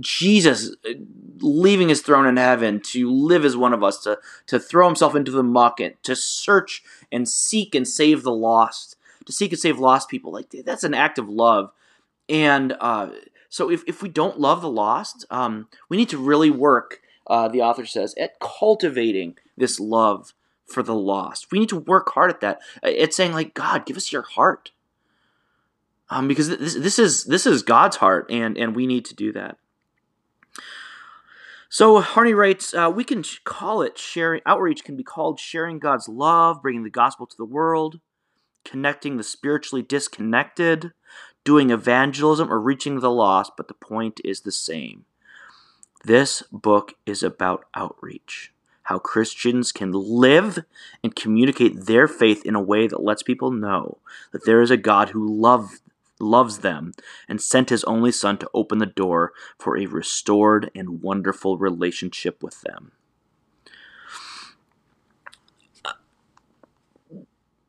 Jesus 0.00 0.74
uh, 0.88 0.92
leaving 1.40 1.88
his 1.88 2.02
throne 2.02 2.26
in 2.26 2.36
heaven 2.36 2.80
to 2.80 3.10
live 3.10 3.44
as 3.44 3.56
one 3.56 3.72
of 3.72 3.82
us, 3.82 4.02
to, 4.02 4.18
to 4.46 4.58
throw 4.58 4.86
himself 4.86 5.14
into 5.14 5.30
the 5.30 5.42
muck, 5.42 5.80
and 5.80 5.94
to 6.02 6.14
search 6.14 6.82
and 7.10 7.28
seek 7.28 7.74
and 7.74 7.88
save 7.88 8.22
the 8.22 8.32
lost, 8.32 8.96
to 9.26 9.32
seek 9.32 9.52
and 9.52 9.60
save 9.60 9.78
lost 9.78 10.08
people. 10.08 10.32
Like 10.32 10.50
that's 10.64 10.84
an 10.84 10.94
act 10.94 11.18
of 11.18 11.28
love. 11.28 11.70
And 12.28 12.76
uh, 12.80 13.10
so 13.48 13.70
if, 13.70 13.84
if 13.86 14.02
we 14.02 14.08
don't 14.08 14.40
love 14.40 14.62
the 14.62 14.70
lost, 14.70 15.26
um, 15.30 15.68
we 15.88 15.96
need 15.96 16.08
to 16.08 16.18
really 16.18 16.50
work, 16.50 17.00
uh, 17.26 17.48
the 17.48 17.62
author 17.62 17.86
says, 17.86 18.14
at 18.18 18.40
cultivating 18.40 19.36
this 19.56 19.78
love 19.78 20.32
for 20.64 20.82
the 20.82 20.94
lost. 20.94 21.52
We 21.52 21.58
need 21.60 21.68
to 21.68 21.76
work 21.76 22.10
hard 22.12 22.30
at 22.30 22.40
that. 22.40 22.60
Uh, 22.82 22.88
it's 22.88 23.16
saying 23.16 23.32
like, 23.32 23.54
God, 23.54 23.86
give 23.86 23.96
us 23.96 24.12
your 24.12 24.22
heart. 24.22 24.72
Um, 26.08 26.28
because 26.28 26.48
this, 26.48 26.74
this 26.74 26.98
is 27.00 27.24
this 27.24 27.46
is 27.46 27.64
God's 27.64 27.96
heart, 27.96 28.30
and 28.30 28.56
and 28.56 28.76
we 28.76 28.86
need 28.86 29.04
to 29.06 29.14
do 29.14 29.32
that. 29.32 29.58
So 31.68 32.00
Harney 32.00 32.32
writes, 32.32 32.72
uh, 32.72 32.92
we 32.94 33.02
can 33.02 33.24
call 33.42 33.82
it 33.82 33.98
sharing. 33.98 34.40
Outreach 34.46 34.84
can 34.84 34.96
be 34.96 35.02
called 35.02 35.40
sharing 35.40 35.80
God's 35.80 36.08
love, 36.08 36.62
bringing 36.62 36.84
the 36.84 36.90
gospel 36.90 37.26
to 37.26 37.36
the 37.36 37.44
world 37.44 37.98
connecting 38.66 39.16
the 39.16 39.22
spiritually 39.22 39.82
disconnected, 39.82 40.92
doing 41.44 41.70
evangelism, 41.70 42.52
or 42.52 42.60
reaching 42.60 43.00
the 43.00 43.10
lost, 43.10 43.52
but 43.56 43.68
the 43.68 43.74
point 43.74 44.20
is 44.24 44.40
the 44.40 44.52
same. 44.52 45.04
This 46.04 46.42
book 46.52 46.94
is 47.06 47.22
about 47.22 47.64
outreach. 47.74 48.52
How 48.84 48.98
Christians 48.98 49.72
can 49.72 49.90
live 49.92 50.60
and 51.02 51.16
communicate 51.16 51.86
their 51.86 52.06
faith 52.06 52.44
in 52.44 52.54
a 52.54 52.62
way 52.62 52.86
that 52.86 53.02
lets 53.02 53.22
people 53.22 53.50
know 53.50 53.98
that 54.32 54.44
there 54.44 54.62
is 54.62 54.70
a 54.70 54.76
God 54.76 55.10
who 55.10 55.26
love, 55.26 55.80
loves 56.20 56.58
them 56.58 56.92
and 57.28 57.40
sent 57.40 57.70
his 57.70 57.82
only 57.84 58.12
Son 58.12 58.38
to 58.38 58.50
open 58.54 58.78
the 58.78 58.86
door 58.86 59.32
for 59.58 59.76
a 59.76 59.86
restored 59.86 60.70
and 60.74 61.02
wonderful 61.02 61.58
relationship 61.58 62.42
with 62.42 62.60
them. 62.62 62.92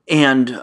And 0.08 0.62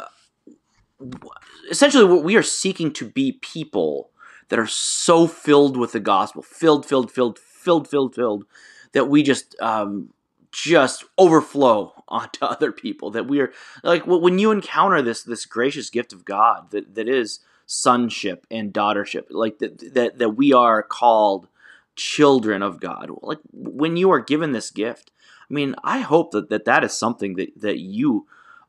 essentially 1.71 2.05
what 2.05 2.25
we 2.25 2.37
are 2.37 2.43
seeking 2.43 2.93
to 2.95 3.09
be 3.09 3.33
people 3.33 4.11
that 4.49 4.59
are 4.59 4.67
so 4.67 5.27
filled 5.27 5.77
with 5.77 5.93
the 5.93 6.01
gospel, 6.01 6.43
filled, 6.43 6.87
filled, 6.87 7.11
filled, 7.11 7.39
filled, 7.39 7.89
filled, 7.89 8.15
filled, 8.15 8.45
that 8.93 9.09
we 9.09 9.23
just 9.23 9.59
um, 9.61 10.13
just 10.53 11.05
overflow 11.19 11.93
onto 12.09 12.45
other 12.45 12.73
people. 12.73 13.11
That 13.11 13.27
we 13.27 13.41
are 13.41 13.53
like 13.83 14.07
when 14.07 14.39
you 14.39 14.51
encounter 14.51 15.03
this 15.03 15.23
this 15.23 15.47
gracious 15.47 15.91
gift 15.91 16.13
of 16.13 16.25
God 16.25 16.71
that 16.71 16.95
that 16.95 17.09
is 17.09 17.41
sonship 17.67 18.47
and 18.51 18.73
daughtership, 18.73 19.27
like 19.31 19.59
that 19.59 19.95
that 19.95 20.19
that 20.19 20.31
we 20.31 20.53
are 20.53 20.83
called 20.83 21.49
children 21.97 22.63
of 22.63 22.81
God. 22.81 23.11
Like 23.23 23.39
when 23.53 23.97
you 23.97 24.11
are 24.11 24.21
given 24.21 24.53
this 24.53 24.71
gift, 24.71 25.11
I 25.51 25.55
mean, 25.55 25.75
I 25.83 26.01
hope 26.01 26.33
that 26.33 26.51
that, 26.51 26.65
that 26.65 26.85
is 26.85 26.97
something 26.97 27.35
that 27.37 27.61
that 27.61 27.79
you. 27.79 28.27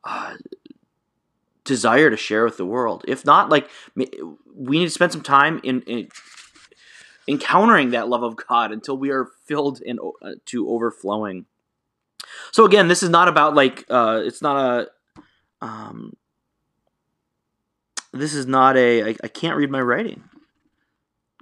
Uh, 0.08 0.36
desire 1.66 2.10
to 2.10 2.18
share 2.18 2.46
with 2.46 2.58
the 2.58 2.66
world. 2.66 3.04
If 3.08 3.26
not, 3.26 3.50
like 3.50 3.70
we 3.96 4.80
need 4.80 4.86
to 4.86 4.92
spend 4.92 5.12
some 5.12 5.24
time 5.24 5.60
in, 5.64 5.82
in 5.82 6.08
encountering 7.28 7.90
that 7.92 8.08
love 8.08 8.24
of 8.24 8.36
God 8.36 8.72
until 8.72 8.98
we 8.98 9.10
are 9.10 9.28
filled 9.46 9.82
in 9.82 10.00
uh, 10.00 10.32
to 10.46 10.70
overflowing. 10.70 11.46
So 12.52 12.66
again, 12.66 12.88
this 12.88 13.04
is 13.04 13.10
not 13.10 13.28
about 13.28 13.56
like 13.56 13.86
uh, 13.90 14.22
it's 14.24 14.42
not 14.42 14.58
a 14.58 15.66
um, 15.66 16.14
this 18.14 18.34
is 18.34 18.46
not 18.46 18.78
a 18.78 19.10
I, 19.10 19.16
I 19.24 19.28
can't 19.28 19.58
read 19.58 19.72
my 19.72 19.82
writing. 19.82 20.24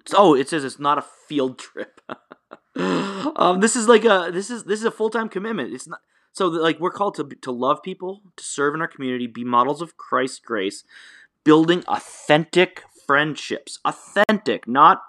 It's, 0.01 0.13
oh, 0.17 0.35
it 0.35 0.49
says 0.49 0.63
it's 0.63 0.79
not 0.79 0.97
a 0.97 1.05
field 1.27 1.59
trip. 1.59 2.01
um, 2.75 3.59
this 3.59 3.75
is 3.75 3.87
like 3.87 4.05
a 4.05 4.29
this 4.33 4.49
is 4.49 4.63
this 4.63 4.79
is 4.79 4.85
a 4.85 4.91
full 4.91 5.09
time 5.09 5.29
commitment. 5.29 5.73
It's 5.73 5.87
not 5.87 5.99
so, 6.33 6.47
like, 6.47 6.79
we're 6.79 6.91
called 6.91 7.15
to 7.15 7.23
to 7.41 7.51
love 7.51 7.83
people, 7.83 8.21
to 8.35 8.43
serve 8.43 8.73
in 8.73 8.81
our 8.81 8.87
community, 8.87 9.27
be 9.27 9.43
models 9.43 9.81
of 9.81 9.97
Christ's 9.97 10.39
grace, 10.39 10.83
building 11.43 11.83
authentic 11.87 12.83
friendships. 13.05 13.79
Authentic, 13.85 14.67
not 14.67 15.03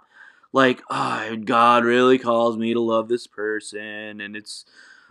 like, 0.53 0.83
oh, 0.91 1.37
God 1.43 1.85
really 1.85 2.19
calls 2.19 2.59
me 2.59 2.75
to 2.75 2.81
love 2.81 3.09
this 3.09 3.27
person, 3.27 4.21
and 4.21 4.37
it's 4.37 4.67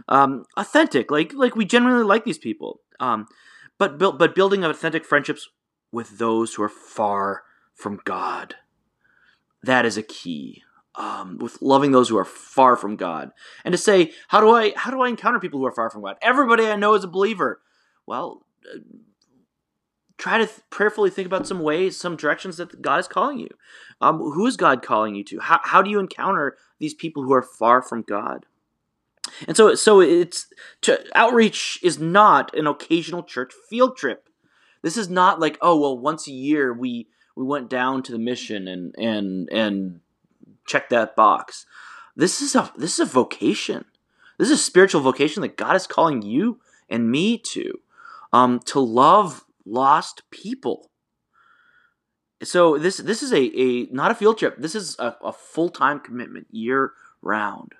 um, 0.08 0.46
authentic. 0.56 1.10
Like, 1.10 1.34
like 1.34 1.56
we 1.56 1.66
genuinely 1.66 2.06
like 2.06 2.26
these 2.26 2.38
people. 2.38 2.82
Um, 3.00 3.28
but 3.80 3.98
but 3.98 4.36
building 4.36 4.64
authentic 4.64 5.06
friendships 5.06 5.50
with 5.92 6.20
those 6.20 6.54
who 6.54 6.64
are 6.64 6.70
far 6.70 7.44
from 7.74 8.00
God. 8.06 8.56
That 9.64 9.86
is 9.86 9.98
a 9.98 10.04
key 10.04 10.64
um, 10.96 11.38
with 11.40 11.62
loving 11.62 11.92
those 11.92 12.10
who 12.10 12.18
are 12.18 12.26
far 12.26 12.76
from 12.76 12.96
God, 12.96 13.32
and 13.66 13.72
to 13.72 13.78
say, 13.78 14.12
how 14.28 14.42
do 14.42 14.52
I 14.52 14.74
how 14.76 14.92
do 14.92 15.02
I 15.02 15.10
encounter 15.10 15.40
people 15.40 15.60
who 15.60 15.66
are 15.66 15.72
far 15.72 15.90
from 15.90 16.02
God? 16.02 16.18
Everybody 16.22 16.68
I 16.68 16.76
know 16.76 16.94
is 16.94 17.04
a 17.04 17.08
believer. 17.08 17.62
Well, 18.06 18.46
uh, 18.72 18.80
try 20.18 20.38
to 20.38 20.46
th- 20.46 20.60
prayerfully 20.70 21.10
think 21.10 21.26
about 21.26 21.48
some 21.48 21.62
ways, 21.62 22.00
some 22.00 22.16
directions 22.16 22.58
that 22.58 22.82
God 22.82 23.00
is 23.00 23.08
calling 23.08 23.40
you. 23.40 23.50
Um, 24.02 24.20
who 24.20 24.46
is 24.46 24.58
God 24.58 24.82
calling 24.82 25.16
you 25.16 25.24
to? 25.26 25.40
How 25.40 25.60
how 25.64 25.82
do 25.82 25.90
you 25.90 26.00
encounter 26.00 26.58
these 26.80 26.94
people 26.94 27.24
who 27.24 27.34
are 27.34 27.42
far 27.42 27.82
from 27.82 28.04
God? 28.04 28.46
And 29.48 29.56
so, 29.56 29.74
so 29.76 30.02
it's 30.02 30.48
to, 30.82 31.04
outreach 31.16 31.80
is 31.82 31.98
not 32.00 32.56
an 32.58 32.68
occasional 32.68 33.24
church 33.24 33.54
field 33.70 33.98
trip. 33.98 34.30
This 34.82 34.98
is 34.98 35.10
not 35.10 35.40
like, 35.40 35.58
oh 35.62 35.80
well, 35.80 35.98
once 35.98 36.28
a 36.28 36.32
year 36.32 36.74
we 36.74 37.08
we 37.36 37.46
went 37.46 37.70
down 37.70 38.04
to 38.04 38.12
the 38.12 38.20
mission 38.20 38.68
and 38.68 38.94
and 38.98 39.50
and 39.52 40.02
check 40.66 40.90
that 40.90 41.16
box. 41.16 41.66
This 42.16 42.42
is 42.42 42.56
a 42.56 42.72
this 42.78 42.94
is 42.94 43.00
a 43.00 43.06
vocation. 43.12 43.86
This 44.38 44.50
is 44.50 44.60
a 44.60 44.64
spiritual 44.64 45.02
vocation 45.02 45.42
that 45.42 45.58
God 45.58 45.76
is 45.76 45.88
calling 45.88 46.22
you 46.22 46.60
and 46.90 47.10
me 47.10 47.38
to, 47.38 47.80
um, 48.32 48.60
to 48.66 48.80
love 48.80 49.46
lost 49.66 50.24
people. 50.32 50.90
So 52.42 52.78
this 52.78 52.98
this 52.98 53.24
is 53.24 53.32
a, 53.32 53.52
a 53.60 53.86
not 53.92 54.12
a 54.12 54.16
field 54.16 54.38
trip. 54.38 54.58
This 54.58 54.76
is 54.76 54.98
a, 55.00 55.16
a 55.24 55.32
full 55.32 55.70
time 55.70 56.00
commitment 56.00 56.48
year 56.52 56.92
round. 57.22 57.74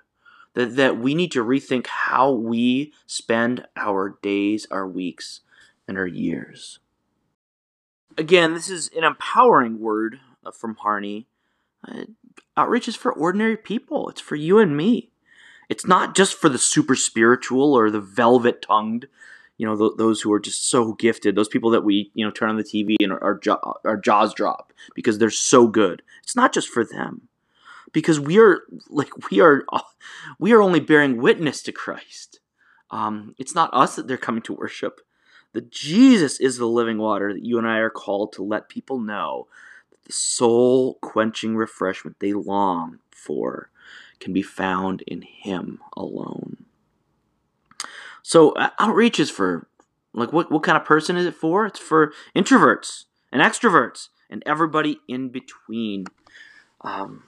That 0.54 0.76
that 0.76 0.98
we 0.98 1.14
need 1.14 1.32
to 1.32 1.44
rethink 1.44 1.86
how 1.86 2.32
we 2.32 2.92
spend 3.06 3.66
our 3.76 4.18
days, 4.22 4.66
our 4.70 4.86
weeks, 4.88 5.40
and 5.86 5.98
our 5.98 6.06
years. 6.06 6.78
Again, 8.16 8.54
this 8.54 8.70
is 8.70 8.90
an 8.96 9.04
empowering 9.04 9.80
word 9.80 10.20
uh, 10.46 10.52
from 10.52 10.76
Harney 10.76 11.26
uh, 11.86 12.04
outreach 12.56 12.88
is 12.88 12.96
for 12.96 13.12
ordinary 13.12 13.56
people. 13.56 14.08
It's 14.08 14.20
for 14.20 14.36
you 14.36 14.58
and 14.58 14.76
me. 14.76 15.10
It's 15.68 15.86
not 15.86 16.14
just 16.14 16.34
for 16.34 16.48
the 16.48 16.58
super 16.58 16.94
spiritual 16.94 17.74
or 17.74 17.90
the 17.90 18.00
velvet 18.00 18.62
tongued, 18.62 19.06
you 19.56 19.66
know, 19.66 19.76
th- 19.76 19.96
those 19.96 20.20
who 20.20 20.32
are 20.32 20.40
just 20.40 20.68
so 20.68 20.92
gifted. 20.92 21.34
Those 21.34 21.48
people 21.48 21.70
that 21.70 21.84
we, 21.84 22.10
you 22.14 22.24
know, 22.24 22.30
turn 22.30 22.50
on 22.50 22.56
the 22.56 22.64
TV 22.64 22.96
and 23.00 23.12
our, 23.12 23.38
jaw- 23.38 23.74
our 23.84 23.96
jaws 23.96 24.34
drop 24.34 24.72
because 24.94 25.18
they're 25.18 25.30
so 25.30 25.66
good. 25.66 26.02
It's 26.22 26.36
not 26.36 26.52
just 26.52 26.68
for 26.68 26.84
them, 26.84 27.28
because 27.92 28.20
we 28.20 28.38
are 28.38 28.60
like 28.90 29.30
we 29.30 29.40
are 29.40 29.64
we 30.38 30.52
are 30.52 30.60
only 30.60 30.80
bearing 30.80 31.16
witness 31.16 31.62
to 31.62 31.72
Christ. 31.72 32.40
Um, 32.90 33.34
it's 33.38 33.54
not 33.54 33.72
us 33.72 33.96
that 33.96 34.06
they're 34.06 34.16
coming 34.18 34.42
to 34.42 34.52
worship. 34.52 35.00
That 35.54 35.70
Jesus 35.70 36.40
is 36.40 36.58
the 36.58 36.66
living 36.66 36.98
water 36.98 37.32
that 37.32 37.44
you 37.44 37.58
and 37.58 37.66
I 37.66 37.78
are 37.78 37.90
called 37.90 38.32
to 38.34 38.42
let 38.42 38.68
people 38.68 38.98
know 38.98 39.46
soul 40.08 40.94
quenching 41.00 41.56
refreshment 41.56 42.18
they 42.20 42.32
long 42.32 42.98
for 43.10 43.70
can 44.20 44.32
be 44.32 44.42
found 44.42 45.02
in 45.02 45.22
Him 45.22 45.80
alone. 45.96 46.64
So 48.22 48.52
uh, 48.52 48.70
outreach 48.78 49.20
is 49.20 49.30
for 49.30 49.66
like 50.12 50.32
what 50.32 50.50
what 50.50 50.62
kind 50.62 50.76
of 50.78 50.84
person 50.84 51.16
is 51.16 51.26
it 51.26 51.34
for? 51.34 51.66
It's 51.66 51.78
for 51.78 52.12
introverts 52.34 53.04
and 53.30 53.42
extroverts 53.42 54.08
and 54.30 54.42
everybody 54.46 55.00
in 55.08 55.28
between. 55.28 56.06
Um, 56.80 57.24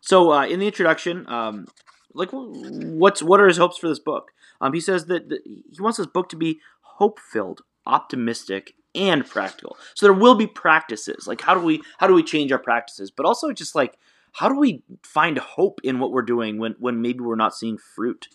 so 0.00 0.32
uh, 0.32 0.46
in 0.46 0.60
the 0.60 0.66
introduction, 0.66 1.28
um, 1.28 1.66
like 2.14 2.30
what's 2.32 3.22
what 3.22 3.40
are 3.40 3.48
his 3.48 3.58
hopes 3.58 3.78
for 3.78 3.88
this 3.88 3.98
book? 3.98 4.32
Um, 4.60 4.72
he 4.72 4.80
says 4.80 5.06
that, 5.06 5.28
that 5.28 5.42
he 5.44 5.80
wants 5.80 5.98
this 5.98 6.06
book 6.06 6.28
to 6.30 6.36
be 6.36 6.60
hope 6.80 7.20
filled, 7.20 7.60
optimistic, 7.84 8.74
and 8.96 9.26
practical. 9.26 9.76
So 9.94 10.06
there 10.06 10.12
will 10.12 10.34
be 10.34 10.46
practices. 10.46 11.26
Like 11.26 11.40
how 11.40 11.54
do 11.54 11.60
we 11.60 11.82
how 11.98 12.06
do 12.06 12.14
we 12.14 12.22
change 12.22 12.52
our 12.52 12.58
practices? 12.58 13.10
But 13.10 13.26
also 13.26 13.52
just 13.52 13.74
like 13.74 13.98
how 14.32 14.48
do 14.48 14.58
we 14.58 14.82
find 15.02 15.38
hope 15.38 15.80
in 15.82 15.98
what 15.98 16.12
we're 16.12 16.22
doing 16.22 16.58
when 16.58 16.74
when 16.78 17.00
maybe 17.00 17.20
we're 17.20 17.36
not 17.36 17.54
seeing 17.54 17.78
fruit? 17.78 18.28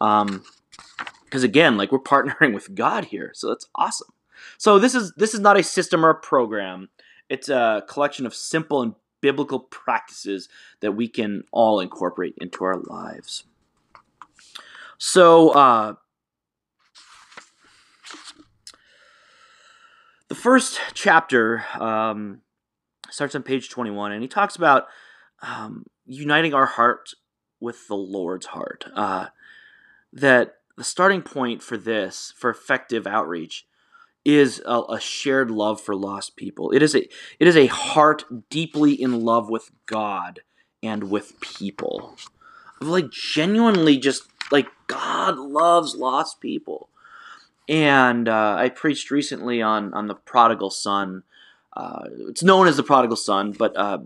Um, 0.00 0.44
because 1.24 1.42
again, 1.42 1.76
like 1.76 1.92
we're 1.92 1.98
partnering 2.14 2.54
with 2.54 2.74
God 2.74 3.06
here, 3.06 3.32
so 3.34 3.48
that's 3.48 3.68
awesome. 3.74 4.12
So 4.58 4.78
this 4.78 4.94
is 4.94 5.12
this 5.16 5.34
is 5.34 5.40
not 5.40 5.58
a 5.58 5.62
system 5.62 6.04
or 6.04 6.10
a 6.10 6.14
program. 6.14 6.88
It's 7.28 7.48
a 7.48 7.84
collection 7.88 8.26
of 8.26 8.34
simple 8.34 8.82
and 8.82 8.94
biblical 9.22 9.60
practices 9.60 10.48
that 10.80 10.92
we 10.92 11.08
can 11.08 11.44
all 11.50 11.80
incorporate 11.80 12.34
into 12.40 12.64
our 12.64 12.76
lives. 12.76 13.44
So, 14.98 15.50
uh, 15.50 15.94
the 20.32 20.38
first 20.40 20.80
chapter 20.94 21.62
um, 21.78 22.40
starts 23.10 23.34
on 23.34 23.42
page 23.42 23.68
21, 23.68 24.12
and 24.12 24.22
he 24.22 24.28
talks 24.28 24.56
about 24.56 24.86
um, 25.42 25.84
uniting 26.06 26.54
our 26.54 26.64
heart 26.64 27.10
with 27.60 27.86
the 27.86 27.96
Lord's 27.96 28.46
heart. 28.46 28.86
Uh, 28.94 29.26
that 30.10 30.54
the 30.78 30.84
starting 30.84 31.20
point 31.20 31.62
for 31.62 31.76
this, 31.76 32.32
for 32.34 32.48
effective 32.48 33.06
outreach, 33.06 33.66
is 34.24 34.62
a, 34.64 34.80
a, 34.88 34.98
shared 34.98 35.50
love 35.50 35.82
for 35.82 35.94
lost 35.94 36.34
people. 36.34 36.70
It 36.70 36.80
is 36.82 36.94
a 36.94 37.02
it 37.38 37.46
is 37.46 37.56
a 37.56 37.66
heart 37.66 38.24
deeply 38.48 38.94
in 38.94 39.20
love 39.20 39.50
with 39.50 39.70
God 39.84 40.40
and 40.82 41.10
with 41.10 41.40
people. 41.42 42.16
Like 42.80 43.10
genuinely 43.10 43.98
just 43.98 44.22
like 44.50 44.68
God 44.86 45.36
loves 45.36 45.94
lost 45.94 46.40
people. 46.40 46.88
And 47.68 48.28
uh, 48.28 48.56
I 48.58 48.68
preached 48.68 49.10
recently 49.10 49.62
on 49.62 49.94
on 49.94 50.06
the 50.08 50.14
prodigal 50.14 50.70
son. 50.70 51.22
Uh, 51.74 52.04
it's 52.28 52.42
known 52.42 52.66
as 52.66 52.76
the 52.76 52.82
prodigal 52.82 53.16
son, 53.16 53.52
but 53.52 53.76
uh, 53.76 53.98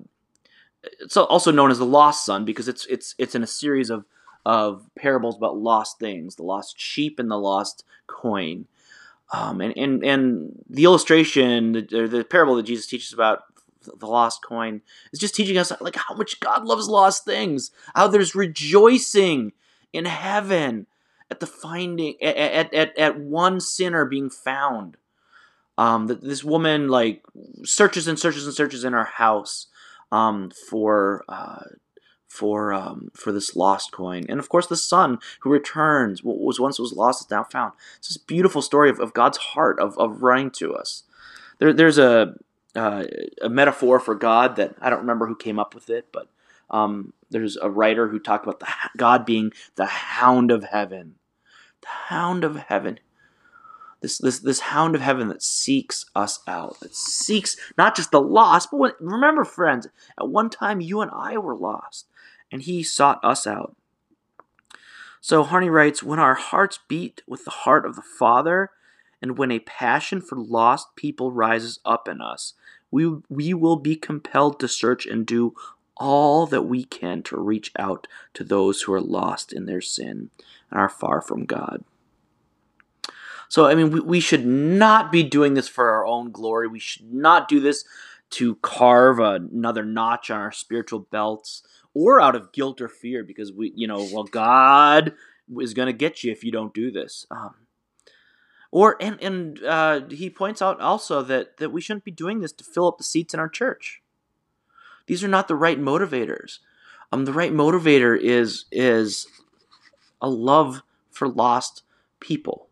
it's 1.01 1.17
also 1.17 1.51
known 1.51 1.71
as 1.71 1.79
the 1.79 1.87
lost 1.87 2.25
son 2.25 2.45
because 2.45 2.69
it's 2.69 2.87
it's 2.87 3.15
it's 3.19 3.35
in 3.35 3.43
a 3.43 3.47
series 3.47 3.91
of 3.91 4.05
of 4.45 4.89
parables 4.95 5.37
about 5.37 5.57
lost 5.57 5.99
things, 5.99 6.37
the 6.37 6.45
lost 6.45 6.81
sheep 6.81 7.19
and 7.19 7.31
the 7.31 7.39
lost 7.39 7.85
coin. 8.07 8.67
Um, 9.33 9.61
and, 9.61 9.77
and, 9.77 10.05
and 10.05 10.65
the 10.71 10.85
illustration, 10.85 11.73
the, 11.73 12.07
the 12.09 12.25
parable 12.25 12.55
that 12.55 12.63
Jesus 12.63 12.87
teaches 12.87 13.13
about 13.13 13.43
the 13.83 14.07
lost 14.07 14.45
coin 14.45 14.83
is 15.13 15.19
just 15.19 15.35
teaching 15.35 15.59
us 15.59 15.73
like 15.81 15.97
how 15.97 16.15
much 16.15 16.39
God 16.39 16.65
loves 16.65 16.89
lost 16.89 17.25
things, 17.25 17.73
how 17.95 18.07
there's 18.07 18.37
rejoicing 18.37 19.53
in 19.93 20.05
heaven 20.05 20.87
at 21.31 21.41
the 21.41 21.47
finding 21.47 22.15
at 22.23 22.73
at, 22.73 22.99
at 22.99 23.19
one 23.19 23.61
sinner 23.61 24.05
being 24.05 24.31
found. 24.31 24.97
Um, 25.79 26.07
that 26.07 26.23
this 26.23 26.43
woman 26.43 26.89
like 26.89 27.23
searches 27.65 28.09
and 28.09 28.19
searches 28.19 28.47
and 28.47 28.55
searches 28.55 28.83
in 28.83 28.95
our 28.95 29.05
house 29.05 29.67
um, 30.11 30.51
for 30.71 31.23
uh, 31.29 31.65
for 32.29 32.73
um, 32.73 33.11
for 33.15 33.33
this 33.33 33.57
lost 33.57 33.93
coin, 33.93 34.25
and 34.29 34.39
of 34.39 34.49
course 34.49 34.67
the 34.67 34.77
son 34.77 35.19
who 35.41 35.51
returns. 35.51 36.23
What 36.23 36.39
was 36.39 36.61
once 36.61 36.79
was 36.79 36.93
lost 36.93 37.27
is 37.27 37.31
now 37.31 37.45
found. 37.45 37.73
It's 37.99 38.09
this 38.09 38.17
beautiful 38.17 38.63
story 38.63 38.91
of, 38.91 39.01
of 39.01 39.15
God's 39.15 39.39
heart 39.39 39.79
of, 39.81 39.97
of 39.99 40.23
running 40.23 40.51
to 40.53 40.75
us. 40.75 41.05
There, 41.59 41.73
there's 41.73 41.99
a 41.99 42.35
uh, 42.75 43.05
a 43.41 43.49
metaphor 43.49 43.99
for 43.99 44.15
God 44.15 44.57
that 44.57 44.75
I 44.81 44.91
don't 44.91 45.01
remember 45.01 45.27
who 45.27 45.37
came 45.37 45.59
up 45.59 45.75
with 45.75 45.89
it, 45.89 46.09
but 46.13 46.29
um, 46.71 47.13
there's 47.31 47.57
a 47.57 47.71
writer 47.71 48.09
who 48.09 48.19
talked 48.19 48.47
about 48.47 48.61
the 48.61 48.69
God 48.97 49.27
being 49.27 49.53
the 49.77 49.87
hound 49.87 50.51
of 50.51 50.65
heaven, 50.65 51.17
the 51.81 51.89
hound 51.89 52.45
of 52.45 52.57
heaven. 52.57 53.01
This, 54.01 54.19
this, 54.19 54.41
this 54.41 54.61
hound 54.61 54.95
of 54.95 55.01
heaven 55.01 55.29
that 55.29 55.43
seeks 55.43 56.05
us 56.15 56.41
out, 56.47 56.79
that 56.81 56.95
seeks 56.95 57.57
not 57.79 57.97
just 57.97 58.11
the 58.11 58.21
lost, 58.21 58.71
but 58.71 58.77
when, 58.77 58.93
remember, 59.01 59.43
friends, 59.43 59.89
at 60.19 60.29
one 60.29 60.51
time 60.51 60.81
you 60.81 61.01
and 61.01 61.11
I 61.13 61.39
were 61.39 61.57
lost 61.57 62.07
and 62.53 62.63
he 62.63 62.83
sought 62.83 63.25
us 63.25 63.47
out. 63.47 63.75
So 65.21 65.43
Harney 65.43 65.71
writes 65.71 66.03
When 66.03 66.19
our 66.19 66.35
hearts 66.35 66.79
beat 66.89 67.23
with 67.27 67.45
the 67.45 67.51
heart 67.51 67.87
of 67.87 67.97
the 67.97 68.03
Father, 68.03 68.71
and 69.21 69.39
when 69.39 69.51
a 69.51 69.59
passion 69.61 70.21
for 70.21 70.37
lost 70.37 70.95
people 70.95 71.33
rises 71.33 71.81
up 71.85 72.07
in 72.07 72.21
us, 72.21 72.55
we, 72.91 73.17
we 73.29 73.53
will 73.53 73.77
be 73.77 73.97
compelled 73.97 74.61
to 74.61 74.69
search 74.69 75.07
and 75.07 75.27
do 75.27 75.55
all 75.97 76.47
that 76.47 76.63
we 76.63 76.85
can 76.85 77.23
to 77.25 77.41
reach 77.41 77.73
out 77.79 78.07
to 78.35 78.45
those 78.45 78.83
who 78.83 78.93
are 78.93 79.01
lost 79.01 79.53
in 79.53 79.67
their 79.67 79.81
sin 79.81 80.31
and 80.71 80.81
are 80.81 80.89
far 80.89 81.21
from 81.21 81.45
God. 81.45 81.85
So, 83.49 83.67
I 83.67 83.75
mean, 83.75 83.91
we, 83.91 84.01
we 84.01 84.21
should 84.21 84.45
not 84.45 85.13
be 85.13 85.23
doing 85.23 85.55
this 85.55 85.69
for 85.69 85.91
our 85.91 86.05
own 86.05 86.33
glory. 86.33 86.67
We 86.67 86.81
should 86.81 87.13
not 87.13 87.49
do 87.49 87.61
this 87.61 87.85
to 88.31 88.57
carve 88.57 89.21
another 89.21 89.85
notch 89.85 90.31
on 90.31 90.41
our 90.41 90.53
spiritual 90.53 91.01
belts 91.01 91.63
or 91.95 92.21
out 92.21 92.35
of 92.35 92.53
guilt 92.53 92.81
or 92.81 92.89
fear 92.89 93.23
because 93.23 93.53
we, 93.53 93.73
you 93.77 93.87
know, 93.87 94.07
well, 94.13 94.25
God 94.25 95.15
is 95.61 95.75
going 95.75 95.87
to 95.87 95.93
get 95.93 96.25
you 96.25 96.33
if 96.33 96.43
you 96.43 96.51
don't 96.51 96.75
do 96.75 96.91
this. 96.91 97.25
Um, 97.31 97.55
or 98.73 98.97
and 99.01 99.23
and 99.23 99.63
uh, 99.65 100.01
he 100.11 100.29
points 100.29 100.61
out 100.61 100.81
also 100.81 101.23
that 101.23 101.57
that 101.59 101.71
we 101.71 101.81
shouldn't 101.81 102.05
be 102.05 102.11
doing 102.11 102.41
this 102.41 102.53
to 102.53 102.65
fill 102.65 102.89
up 102.89 102.99
the 102.99 103.05
seats 103.05 103.33
in 103.33 103.41
our 103.41 103.49
church. 103.49 104.03
These 105.07 105.23
are 105.25 105.29
not 105.29 105.49
the 105.49 105.55
right 105.55 105.81
motivators. 105.81 106.59
Um, 107.13 107.25
the 107.25 107.33
right 107.33 107.53
motivator 107.53 108.19
is 108.19 108.65
is 108.73 109.27
a 110.21 110.29
love 110.29 110.83
for 111.11 111.29
lost 111.29 111.83
people, 112.21 112.69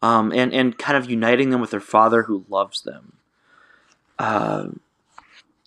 um, 0.00 0.32
and 0.32 0.52
and 0.52 0.78
kind 0.78 0.96
of 0.96 1.10
uniting 1.10 1.50
them 1.50 1.60
with 1.60 1.70
their 1.70 1.80
Father 1.80 2.24
who 2.24 2.44
loves 2.48 2.82
them. 2.82 3.14
Uh, 4.18 4.68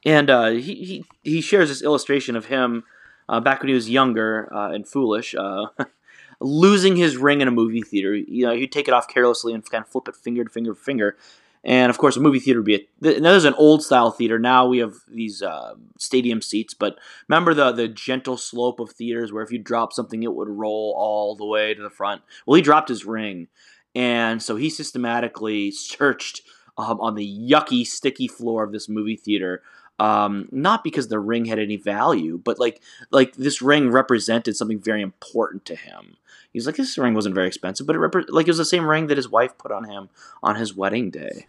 and 0.05 0.29
uh, 0.29 0.49
he, 0.49 0.75
he 0.75 1.05
he 1.23 1.41
shares 1.41 1.69
this 1.69 1.81
illustration 1.81 2.35
of 2.35 2.45
him 2.45 2.83
uh, 3.27 3.39
back 3.39 3.61
when 3.61 3.69
he 3.69 3.75
was 3.75 3.89
younger 3.89 4.53
uh, 4.53 4.71
and 4.71 4.88
foolish, 4.88 5.35
uh, 5.35 5.65
losing 6.39 6.95
his 6.95 7.17
ring 7.17 7.41
in 7.41 7.47
a 7.47 7.51
movie 7.51 7.81
theater. 7.81 8.15
You 8.15 8.45
know, 8.45 8.55
he'd 8.55 8.71
take 8.71 8.88
it 8.88 8.93
off 8.93 9.07
carelessly 9.07 9.53
and 9.53 9.67
kind 9.69 9.83
of 9.83 9.89
flip 9.89 10.07
it 10.07 10.15
finger 10.15 10.43
to 10.43 10.49
finger 10.49 10.73
to 10.73 10.79
finger. 10.79 11.17
And 11.65 11.89
of 11.89 11.97
course, 11.97 12.15
a 12.15 12.21
movie 12.21 12.39
theater 12.39 12.60
would 12.60 12.65
be 12.65 12.75
a, 12.75 13.19
now 13.19 13.32
there's 13.32 13.43
an 13.43 13.56
old 13.56 13.84
style 13.84 14.12
theater. 14.12 14.38
Now 14.38 14.67
we 14.67 14.78
have 14.78 14.93
these 15.08 15.41
uh, 15.41 15.73
stadium 15.97 16.41
seats, 16.41 16.73
but 16.73 16.97
remember 17.28 17.54
the 17.54 17.71
the 17.71 17.88
gentle 17.88 18.38
slope 18.38 18.80
of 18.80 18.91
theaters 18.91 19.34
where 19.34 19.43
if 19.43 19.51
you 19.51 19.58
drop 19.58 19.91
something, 19.91 20.21
it 20.21 20.34
would 20.34 20.47
roll 20.47 20.93
all 20.95 21.36
the 21.36 21.45
way 21.45 21.73
to 21.73 21.82
the 21.82 21.89
front. 21.89 22.21
Well, 22.45 22.56
he 22.56 22.62
dropped 22.62 22.89
his 22.89 23.06
ring, 23.06 23.47
and 23.95 24.41
so 24.43 24.56
he 24.56 24.69
systematically 24.69 25.71
searched 25.71 26.41
um, 26.78 27.01
on 27.01 27.15
the 27.15 27.28
yucky, 27.28 27.86
sticky 27.86 28.28
floor 28.28 28.63
of 28.63 28.71
this 28.71 28.88
movie 28.88 29.15
theater 29.15 29.63
um, 29.99 30.49
not 30.51 30.84
because 30.84 31.08
the 31.08 31.19
ring 31.19 31.45
had 31.45 31.60
any 31.60 31.78
value, 31.78 32.39
but 32.43 32.60
like 32.60 32.82
like 33.12 33.36
this 33.36 33.62
ring 33.62 33.89
represented 33.89 34.56
something 34.56 34.80
very 34.80 35.01
important 35.01 35.65
to 35.65 35.75
him. 35.75 36.17
He's 36.51 36.65
like, 36.65 36.75
this 36.75 36.97
ring 36.97 37.13
wasn't 37.13 37.36
very 37.36 37.47
expensive, 37.47 37.88
but 37.88 37.95
it 37.95 37.99
rep- 37.99 38.30
like 38.30 38.47
it 38.47 38.51
was 38.51 38.58
the 38.58 38.65
same 38.65 38.88
ring 38.88 39.08
that 39.08 39.17
his 39.17 39.30
wife 39.30 39.58
put 39.58 39.71
on 39.71 39.86
him 39.86 40.10
on 40.41 40.56
his 40.56 40.75
wedding 40.75 41.12
day. 41.12 41.47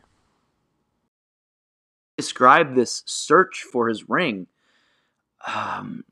Describe 2.16 2.74
this 2.74 3.02
search 3.06 3.62
for 3.62 3.88
his 3.88 4.08
ring, 4.08 4.46
um, 5.46 6.04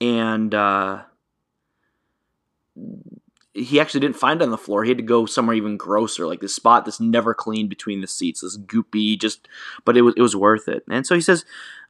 and 0.00 0.52
uh, 0.54 1.02
he 3.54 3.78
actually 3.78 4.00
didn't 4.00 4.16
find 4.16 4.40
it 4.40 4.44
on 4.44 4.50
the 4.50 4.58
floor. 4.58 4.82
He 4.82 4.90
had 4.90 4.98
to 4.98 5.04
go 5.04 5.26
somewhere 5.26 5.54
even 5.54 5.76
grosser, 5.76 6.26
like 6.26 6.40
this 6.40 6.56
spot 6.56 6.84
that's 6.84 7.00
never 7.00 7.34
cleaned 7.34 7.68
between 7.68 8.00
the 8.00 8.06
seats, 8.06 8.40
this 8.40 8.58
goopy, 8.58 9.18
just. 9.18 9.46
But 9.84 9.96
it 9.96 10.02
was 10.02 10.14
it 10.16 10.22
was 10.22 10.34
worth 10.34 10.68
it. 10.68 10.84
And 10.90 11.06
so 11.06 11.14
he 11.14 11.20
says, 11.20 11.44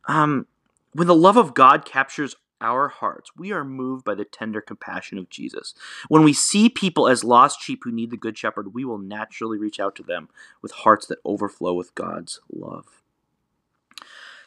um, 0.06 0.46
when 0.92 1.06
the 1.06 1.14
love 1.14 1.36
of 1.36 1.54
God 1.54 1.84
captures 1.84 2.36
our 2.62 2.88
hearts, 2.88 3.30
we 3.36 3.52
are 3.52 3.64
moved 3.64 4.04
by 4.04 4.14
the 4.14 4.24
tender 4.24 4.60
compassion 4.60 5.18
of 5.18 5.28
Jesus. 5.28 5.74
When 6.08 6.22
we 6.22 6.32
see 6.32 6.68
people 6.68 7.08
as 7.08 7.24
lost 7.24 7.60
sheep 7.60 7.82
who 7.84 7.92
need 7.92 8.10
the 8.10 8.16
Good 8.16 8.38
Shepherd, 8.38 8.72
we 8.72 8.84
will 8.84 8.98
naturally 8.98 9.58
reach 9.58 9.78
out 9.78 9.94
to 9.96 10.02
them 10.02 10.28
with 10.62 10.72
hearts 10.72 11.06
that 11.06 11.18
overflow 11.24 11.74
with 11.74 11.94
God's 11.94 12.40
love. 12.50 13.02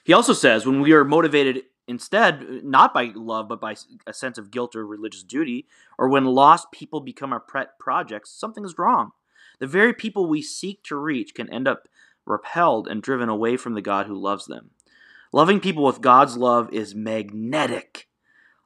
He 0.04 0.14
also 0.14 0.34
says 0.34 0.66
when 0.66 0.82
we 0.82 0.94
are 0.94 1.04
motivated 1.04 1.64
instead 1.88 2.64
not 2.64 2.94
by 2.94 3.12
love 3.16 3.48
but 3.48 3.62
by 3.62 3.76
a 4.08 4.14
sense 4.14 4.38
of 4.38 4.52
guilt 4.52 4.76
or 4.76 4.86
religious 4.86 5.24
duty, 5.24 5.68
or 5.98 6.10
when 6.10 6.26
lost 6.26 6.72
people 6.72 7.00
become 7.00 7.34
our 7.34 7.40
pet 7.40 7.78
projects, 7.80 8.32
something 8.32 8.64
is 8.64 8.78
wrong. 8.78 9.12
The 9.60 9.68
very 9.68 9.94
people 9.94 10.28
we 10.28 10.42
seek 10.42 10.84
to 10.84 10.96
reach 10.96 11.34
can 11.34 11.50
end 11.50 11.68
up 11.68 11.88
repelled 12.26 12.88
and 12.88 13.02
driven 13.02 13.30
away 13.30 13.58
from 13.58 13.74
the 13.74 13.82
God 13.82 14.08
who 14.08 14.16
loves 14.16 14.46
them. 14.46 14.72
Loving 15.36 15.60
people 15.60 15.84
with 15.84 16.00
God's 16.00 16.38
love 16.38 16.72
is 16.72 16.96
magnetic, 16.96 18.08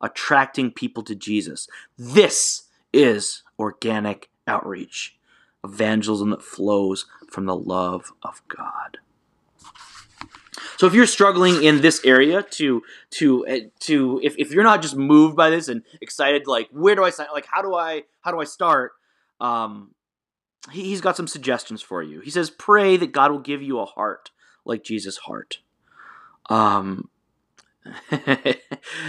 attracting 0.01 0.71
people 0.71 1.01
to 1.01 1.15
Jesus. 1.15 1.67
This 1.97 2.67
is 2.93 3.41
organic 3.58 4.29
outreach, 4.45 5.17
evangelism 5.63 6.29
that 6.29 6.43
flows 6.43 7.08
from 7.27 7.47
the 7.47 7.55
love 7.55 8.13
of 8.21 8.43
God. 8.47 8.99
So 10.77 10.86
if 10.86 10.93
you're 10.93 11.08
struggling 11.08 11.63
in 11.63 11.82
this 11.82 12.05
area 12.05 12.43
to 12.43 12.84
to 13.13 13.47
uh, 13.47 13.60
to 13.79 14.21
if, 14.23 14.38
if 14.38 14.51
you're 14.51 14.63
not 14.63 14.84
just 14.84 14.95
moved 14.95 15.36
by 15.36 15.49
this 15.49 15.69
and 15.69 15.82
excited 16.01 16.45
like 16.45 16.69
where 16.69 16.93
do 16.93 17.03
I 17.03 17.10
sign 17.10 17.25
like 17.34 17.47
how 17.47 17.63
do 17.63 17.73
I 17.73 18.03
how 18.21 18.29
do 18.32 18.39
I 18.39 18.43
start 18.43 18.91
um 19.41 19.95
he, 20.71 20.91
has 20.91 21.01
got 21.01 21.17
some 21.17 21.27
suggestions 21.27 21.82
for 21.82 22.03
you. 22.03 22.19
He 22.19 22.29
says 22.29 22.51
pray 22.51 22.95
that 22.95 23.12
God 23.12 23.32
will 23.32 23.39
give 23.39 23.63
you 23.63 23.79
a 23.79 23.86
heart 23.86 24.29
like 24.65 24.84
Jesus' 24.84 25.17
heart. 25.17 25.62
Um 26.49 27.09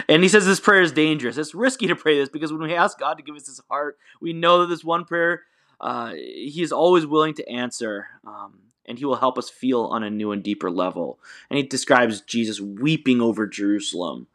and 0.08 0.22
he 0.22 0.28
says 0.28 0.46
this 0.46 0.60
prayer 0.60 0.82
is 0.82 0.92
dangerous. 0.92 1.36
It's 1.36 1.54
risky 1.54 1.86
to 1.88 1.96
pray 1.96 2.18
this 2.18 2.28
because 2.28 2.52
when 2.52 2.62
we 2.62 2.74
ask 2.74 2.98
God 2.98 3.14
to 3.14 3.22
give 3.22 3.34
us 3.34 3.46
his 3.46 3.60
heart, 3.68 3.98
we 4.20 4.32
know 4.32 4.60
that 4.60 4.66
this 4.66 4.84
one 4.84 5.04
prayer 5.04 5.42
uh, 5.80 6.12
he 6.12 6.62
is 6.62 6.72
always 6.72 7.06
willing 7.06 7.34
to 7.34 7.48
answer. 7.48 8.08
Um, 8.26 8.60
and 8.86 8.98
he 8.98 9.04
will 9.04 9.16
help 9.16 9.38
us 9.38 9.48
feel 9.48 9.84
on 9.84 10.02
a 10.02 10.10
new 10.10 10.32
and 10.32 10.42
deeper 10.42 10.70
level. 10.70 11.18
And 11.48 11.56
he 11.56 11.62
describes 11.62 12.20
Jesus 12.22 12.60
weeping 12.60 13.20
over 13.20 13.46
Jerusalem. 13.46 14.26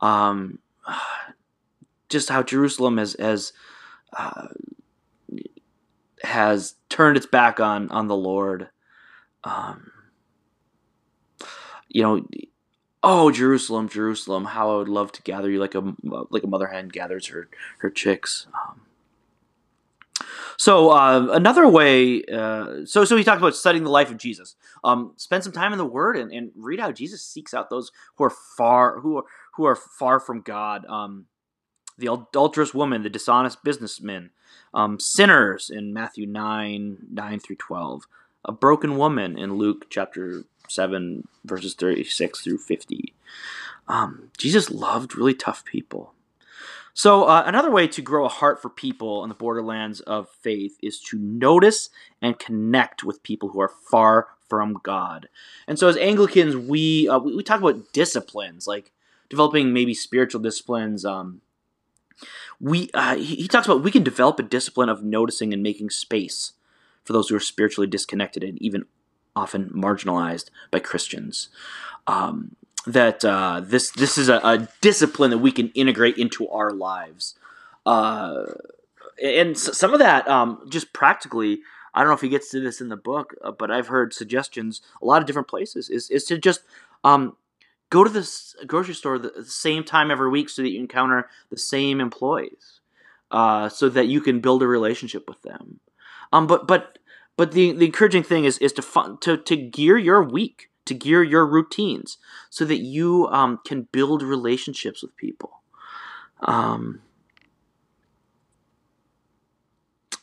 Um, 0.00 0.58
just 2.08 2.28
how 2.28 2.42
Jerusalem 2.42 2.98
has 2.98 3.16
has 3.18 3.52
uh, 4.14 4.48
has 6.22 6.74
turned 6.90 7.16
its 7.16 7.26
back 7.26 7.60
on 7.60 7.88
on 7.90 8.08
the 8.08 8.16
Lord. 8.16 8.68
Um, 9.44 9.92
you 11.92 12.02
know, 12.02 12.26
oh 13.02 13.30
Jerusalem, 13.30 13.88
Jerusalem, 13.88 14.46
how 14.46 14.72
I 14.72 14.76
would 14.78 14.88
love 14.88 15.12
to 15.12 15.22
gather 15.22 15.50
you 15.50 15.60
like 15.60 15.74
a 15.74 15.94
like 16.30 16.42
a 16.42 16.48
mother 16.48 16.68
hen 16.68 16.88
gathers 16.88 17.28
her 17.28 17.48
her 17.78 17.90
chicks. 17.90 18.46
Um, 18.54 18.82
so 20.56 20.90
uh, 20.90 21.28
another 21.32 21.68
way, 21.68 22.22
uh, 22.24 22.84
so 22.84 23.04
so 23.04 23.16
he 23.16 23.24
talked 23.24 23.40
about 23.40 23.56
studying 23.56 23.84
the 23.84 23.90
life 23.90 24.10
of 24.10 24.16
Jesus. 24.16 24.56
Um, 24.84 25.12
spend 25.16 25.44
some 25.44 25.52
time 25.52 25.72
in 25.72 25.78
the 25.78 25.84
Word 25.84 26.16
and, 26.16 26.32
and 26.32 26.50
read 26.56 26.80
how 26.80 26.92
Jesus 26.92 27.22
seeks 27.22 27.54
out 27.54 27.70
those 27.70 27.90
who 28.16 28.24
are 28.24 28.30
far 28.30 29.00
who 29.00 29.18
are 29.18 29.24
who 29.56 29.64
are 29.64 29.76
far 29.76 30.20
from 30.20 30.40
God. 30.40 30.84
Um, 30.86 31.26
the 31.98 32.12
adulterous 32.12 32.72
woman, 32.72 33.02
the 33.02 33.10
dishonest 33.10 33.62
businessman, 33.62 34.30
um, 34.72 34.98
sinners 34.98 35.70
in 35.70 35.92
Matthew 35.92 36.26
nine 36.26 36.98
nine 37.12 37.38
through 37.38 37.56
twelve, 37.56 38.04
a 38.44 38.52
broken 38.52 38.96
woman 38.96 39.38
in 39.38 39.54
Luke 39.54 39.86
chapter 39.90 40.44
seven 40.72 41.26
verses 41.44 41.74
thirty 41.74 42.04
six 42.04 42.40
through 42.40 42.58
fifty. 42.58 43.14
Um, 43.88 44.30
Jesus 44.38 44.70
loved 44.70 45.16
really 45.16 45.34
tough 45.34 45.64
people. 45.64 46.14
So, 46.94 47.24
uh, 47.24 47.42
another 47.46 47.70
way 47.70 47.88
to 47.88 48.02
grow 48.02 48.26
a 48.26 48.28
heart 48.28 48.60
for 48.60 48.68
people 48.68 49.20
on 49.20 49.30
the 49.30 49.34
borderlands 49.34 50.00
of 50.00 50.28
faith 50.28 50.76
is 50.82 51.00
to 51.04 51.18
notice 51.18 51.88
and 52.20 52.38
connect 52.38 53.02
with 53.02 53.22
people 53.22 53.48
who 53.50 53.60
are 53.60 53.72
far 53.90 54.28
from 54.48 54.78
God. 54.82 55.28
And 55.66 55.78
so, 55.78 55.88
as 55.88 55.96
Anglicans, 55.96 56.54
we 56.54 57.08
uh, 57.08 57.18
we, 57.18 57.42
talk 57.42 57.60
about 57.60 57.92
disciplines, 57.94 58.66
like 58.66 58.92
developing 59.30 59.72
maybe 59.72 59.94
spiritual 59.94 60.42
disciplines. 60.42 61.06
Um, 61.06 61.40
we 62.60 62.90
uh, 62.92 63.16
he 63.16 63.48
talks 63.48 63.66
about 63.66 63.82
we 63.82 63.90
can 63.90 64.02
develop 64.02 64.38
a 64.38 64.42
discipline 64.42 64.90
of 64.90 65.02
noticing 65.02 65.54
and 65.54 65.62
making 65.62 65.88
space 65.88 66.52
for 67.04 67.14
those 67.14 67.30
who 67.30 67.36
are 67.36 67.40
spiritually 67.40 67.88
disconnected 67.88 68.44
and 68.44 68.60
even 68.60 68.84
often 69.34 69.70
marginalized 69.70 70.50
by 70.70 70.78
Christians. 70.78 71.48
Um, 72.06 72.56
that 72.86 73.24
uh, 73.24 73.60
this 73.62 73.90
this 73.90 74.18
is 74.18 74.28
a, 74.28 74.38
a, 74.38 74.68
discipline 74.80 75.30
that 75.30 75.38
we 75.38 75.52
can 75.52 75.68
integrate 75.70 76.18
into 76.18 76.48
our 76.48 76.72
lives, 76.72 77.36
uh, 77.86 78.44
and 79.22 79.56
some 79.56 79.92
of 79.92 80.00
that 80.00 80.26
um, 80.28 80.66
just 80.68 80.92
practically. 80.92 81.60
I 81.94 82.00
don't 82.00 82.08
know 82.08 82.14
if 82.14 82.22
he 82.22 82.30
gets 82.30 82.50
to 82.50 82.60
this 82.60 82.80
in 82.80 82.88
the 82.88 82.96
book, 82.96 83.34
uh, 83.44 83.52
but 83.52 83.70
I've 83.70 83.88
heard 83.88 84.14
suggestions 84.14 84.80
a 85.02 85.04
lot 85.04 85.20
of 85.20 85.26
different 85.26 85.48
places 85.48 85.90
is 85.90 86.10
is 86.10 86.24
to 86.24 86.38
just 86.38 86.62
um, 87.04 87.36
go 87.90 88.02
to 88.02 88.10
the 88.10 88.28
grocery 88.66 88.94
store 88.94 89.18
the 89.18 89.44
same 89.44 89.84
time 89.84 90.10
every 90.10 90.30
week 90.30 90.48
so 90.48 90.62
that 90.62 90.70
you 90.70 90.80
encounter 90.80 91.28
the 91.50 91.58
same 91.58 92.00
employees, 92.00 92.80
uh, 93.30 93.68
so 93.68 93.88
that 93.90 94.08
you 94.08 94.20
can 94.20 94.40
build 94.40 94.62
a 94.62 94.66
relationship 94.66 95.28
with 95.28 95.42
them. 95.42 95.78
Um, 96.32 96.46
but 96.46 96.66
but 96.66 96.98
but 97.42 97.50
the, 97.50 97.72
the 97.72 97.86
encouraging 97.86 98.22
thing 98.22 98.44
is 98.44 98.56
is 98.58 98.72
to 98.74 98.82
fun, 98.82 99.18
to 99.22 99.36
to 99.36 99.56
gear 99.56 99.98
your 99.98 100.22
week 100.22 100.68
to 100.84 100.94
gear 100.94 101.24
your 101.24 101.44
routines 101.44 102.16
so 102.50 102.64
that 102.64 102.78
you 102.78 103.26
um, 103.32 103.58
can 103.66 103.88
build 103.90 104.22
relationships 104.22 105.02
with 105.02 105.16
people. 105.16 105.62
Um, 106.40 107.02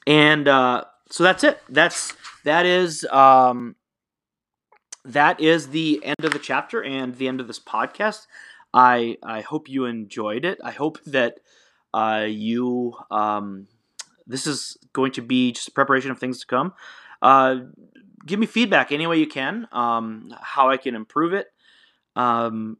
and 0.08 0.48
uh, 0.48 0.86
so 1.10 1.26
that's 1.26 1.44
it. 1.44 1.62
That's 1.68 2.16
that 2.46 2.66
is 2.66 3.04
um, 3.12 3.76
that 5.04 5.42
is 5.42 5.72
the 5.72 6.00
end 6.06 6.24
of 6.24 6.32
the 6.32 6.40
chapter 6.40 6.82
and 6.82 7.16
the 7.16 7.28
end 7.28 7.42
of 7.42 7.48
this 7.48 7.60
podcast. 7.60 8.28
I 8.74 9.18
I 9.22 9.42
hope 9.42 9.68
you 9.68 9.84
enjoyed 9.84 10.46
it. 10.46 10.58
I 10.64 10.72
hope 10.72 11.04
that 11.04 11.42
uh, 11.94 12.28
you 12.30 12.94
um, 13.12 13.68
this 14.30 14.48
is 14.48 14.78
going 14.94 15.12
to 15.14 15.22
be 15.22 15.52
just 15.52 15.74
preparation 15.74 16.12
of 16.12 16.20
things 16.20 16.40
to 16.40 16.48
come. 16.48 16.74
Uh, 17.22 17.58
give 18.26 18.40
me 18.40 18.46
feedback 18.46 18.92
any 18.92 19.08
way 19.08 19.18
you 19.18 19.28
can, 19.28 19.68
um, 19.72 20.34
how 20.42 20.70
I 20.70 20.78
can 20.78 20.96
improve 20.96 21.34
it. 21.34 21.48
Um, 22.16 22.78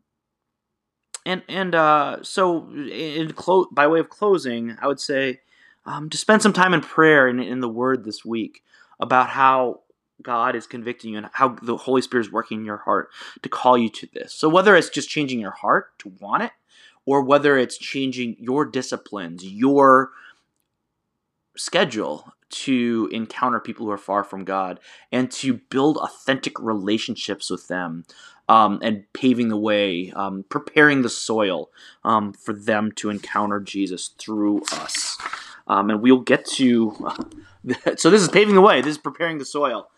and 1.25 1.43
and 1.47 1.75
uh, 1.75 2.23
so, 2.23 2.69
in 2.71 3.32
clo- 3.34 3.67
by 3.71 3.88
way 3.88 3.99
of 3.99 4.10
closing, 4.10 4.75
I 4.82 4.88
would 4.88 4.99
say 4.99 5.41
um, 5.86 6.10
to 6.10 6.17
spend 6.17 6.41
some 6.41 6.54
time 6.54 6.73
in 6.73 6.82
prayer 6.82 7.28
and 7.28 7.41
in, 7.41 7.47
in 7.47 7.60
the 7.60 7.69
Word 7.69 8.06
this 8.06 8.23
week 8.23 8.63
about 8.99 9.30
how 9.30 9.82
God 10.21 10.56
is 10.56 10.67
convicting 10.67 11.12
you 11.12 11.17
and 11.17 11.30
how 11.34 11.49
the 11.62 11.78
Holy 11.78 12.02
Spirit 12.02 12.28
is 12.28 12.32
working 12.32 12.60
in 12.60 12.65
your 12.65 12.78
heart 12.78 13.10
to 13.41 13.49
call 13.49 13.78
you 13.78 13.89
to 13.89 14.08
this. 14.13 14.34
So 14.34 14.49
whether 14.49 14.75
it's 14.75 14.89
just 14.89 15.10
changing 15.10 15.39
your 15.39 15.52
heart 15.52 15.97
to 15.99 16.13
want 16.19 16.43
it, 16.43 16.52
or 17.06 17.21
whether 17.21 17.58
it's 17.58 17.78
changing 17.78 18.36
your 18.39 18.65
disciplines, 18.65 19.43
your 19.43 20.12
schedule 21.56 22.34
to 22.49 23.09
encounter 23.12 23.59
people 23.59 23.85
who 23.85 23.91
are 23.91 23.97
far 23.97 24.23
from 24.23 24.43
God 24.43 24.79
and 25.12 25.31
to 25.31 25.55
build 25.69 25.97
authentic 25.97 26.59
relationships 26.59 27.49
with 27.49 27.67
them 27.67 28.05
um, 28.47 28.79
and 28.81 29.03
paving 29.13 29.49
the 29.49 29.57
way, 29.57 30.12
um, 30.15 30.43
preparing 30.49 31.03
the 31.03 31.09
soil 31.09 31.69
um, 32.03 32.33
for 32.33 32.53
them 32.53 32.91
to 32.93 33.09
encounter 33.09 33.59
Jesus 33.59 34.09
through 34.17 34.63
us. 34.73 35.17
Um, 35.67 35.91
and 35.91 36.01
we'll 36.01 36.21
get 36.21 36.45
to. 36.45 36.95
so 37.95 38.09
this 38.09 38.21
is 38.21 38.29
paving 38.29 38.55
the 38.55 38.62
way. 38.62 38.81
This 38.81 38.91
is 38.91 38.97
preparing 38.97 39.38
the 39.38 39.45
soil. 39.45 39.89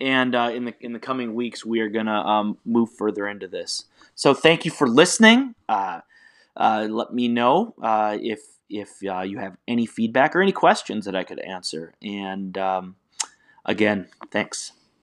And 0.00 0.34
uh, 0.34 0.50
in 0.54 0.66
the 0.66 0.74
in 0.80 0.92
the 0.92 0.98
coming 0.98 1.34
weeks, 1.34 1.64
we 1.64 1.80
are 1.80 1.88
gonna 1.88 2.20
um, 2.20 2.58
move 2.64 2.90
further 2.90 3.26
into 3.26 3.48
this. 3.48 3.86
So 4.14 4.34
thank 4.34 4.64
you 4.64 4.70
for 4.70 4.86
listening. 4.86 5.54
Uh, 5.68 6.00
uh, 6.56 6.86
let 6.88 7.12
me 7.12 7.28
know 7.28 7.74
uh, 7.82 8.16
if 8.20 8.40
if 8.68 8.90
uh, 9.08 9.20
you 9.20 9.38
have 9.38 9.56
any 9.66 9.86
feedback 9.86 10.34
or 10.34 10.42
any 10.42 10.52
questions 10.52 11.04
that 11.04 11.16
I 11.16 11.24
could 11.24 11.38
answer. 11.40 11.94
And 12.02 12.56
um, 12.58 12.96
again, 13.64 14.08
thanks. 14.30 14.72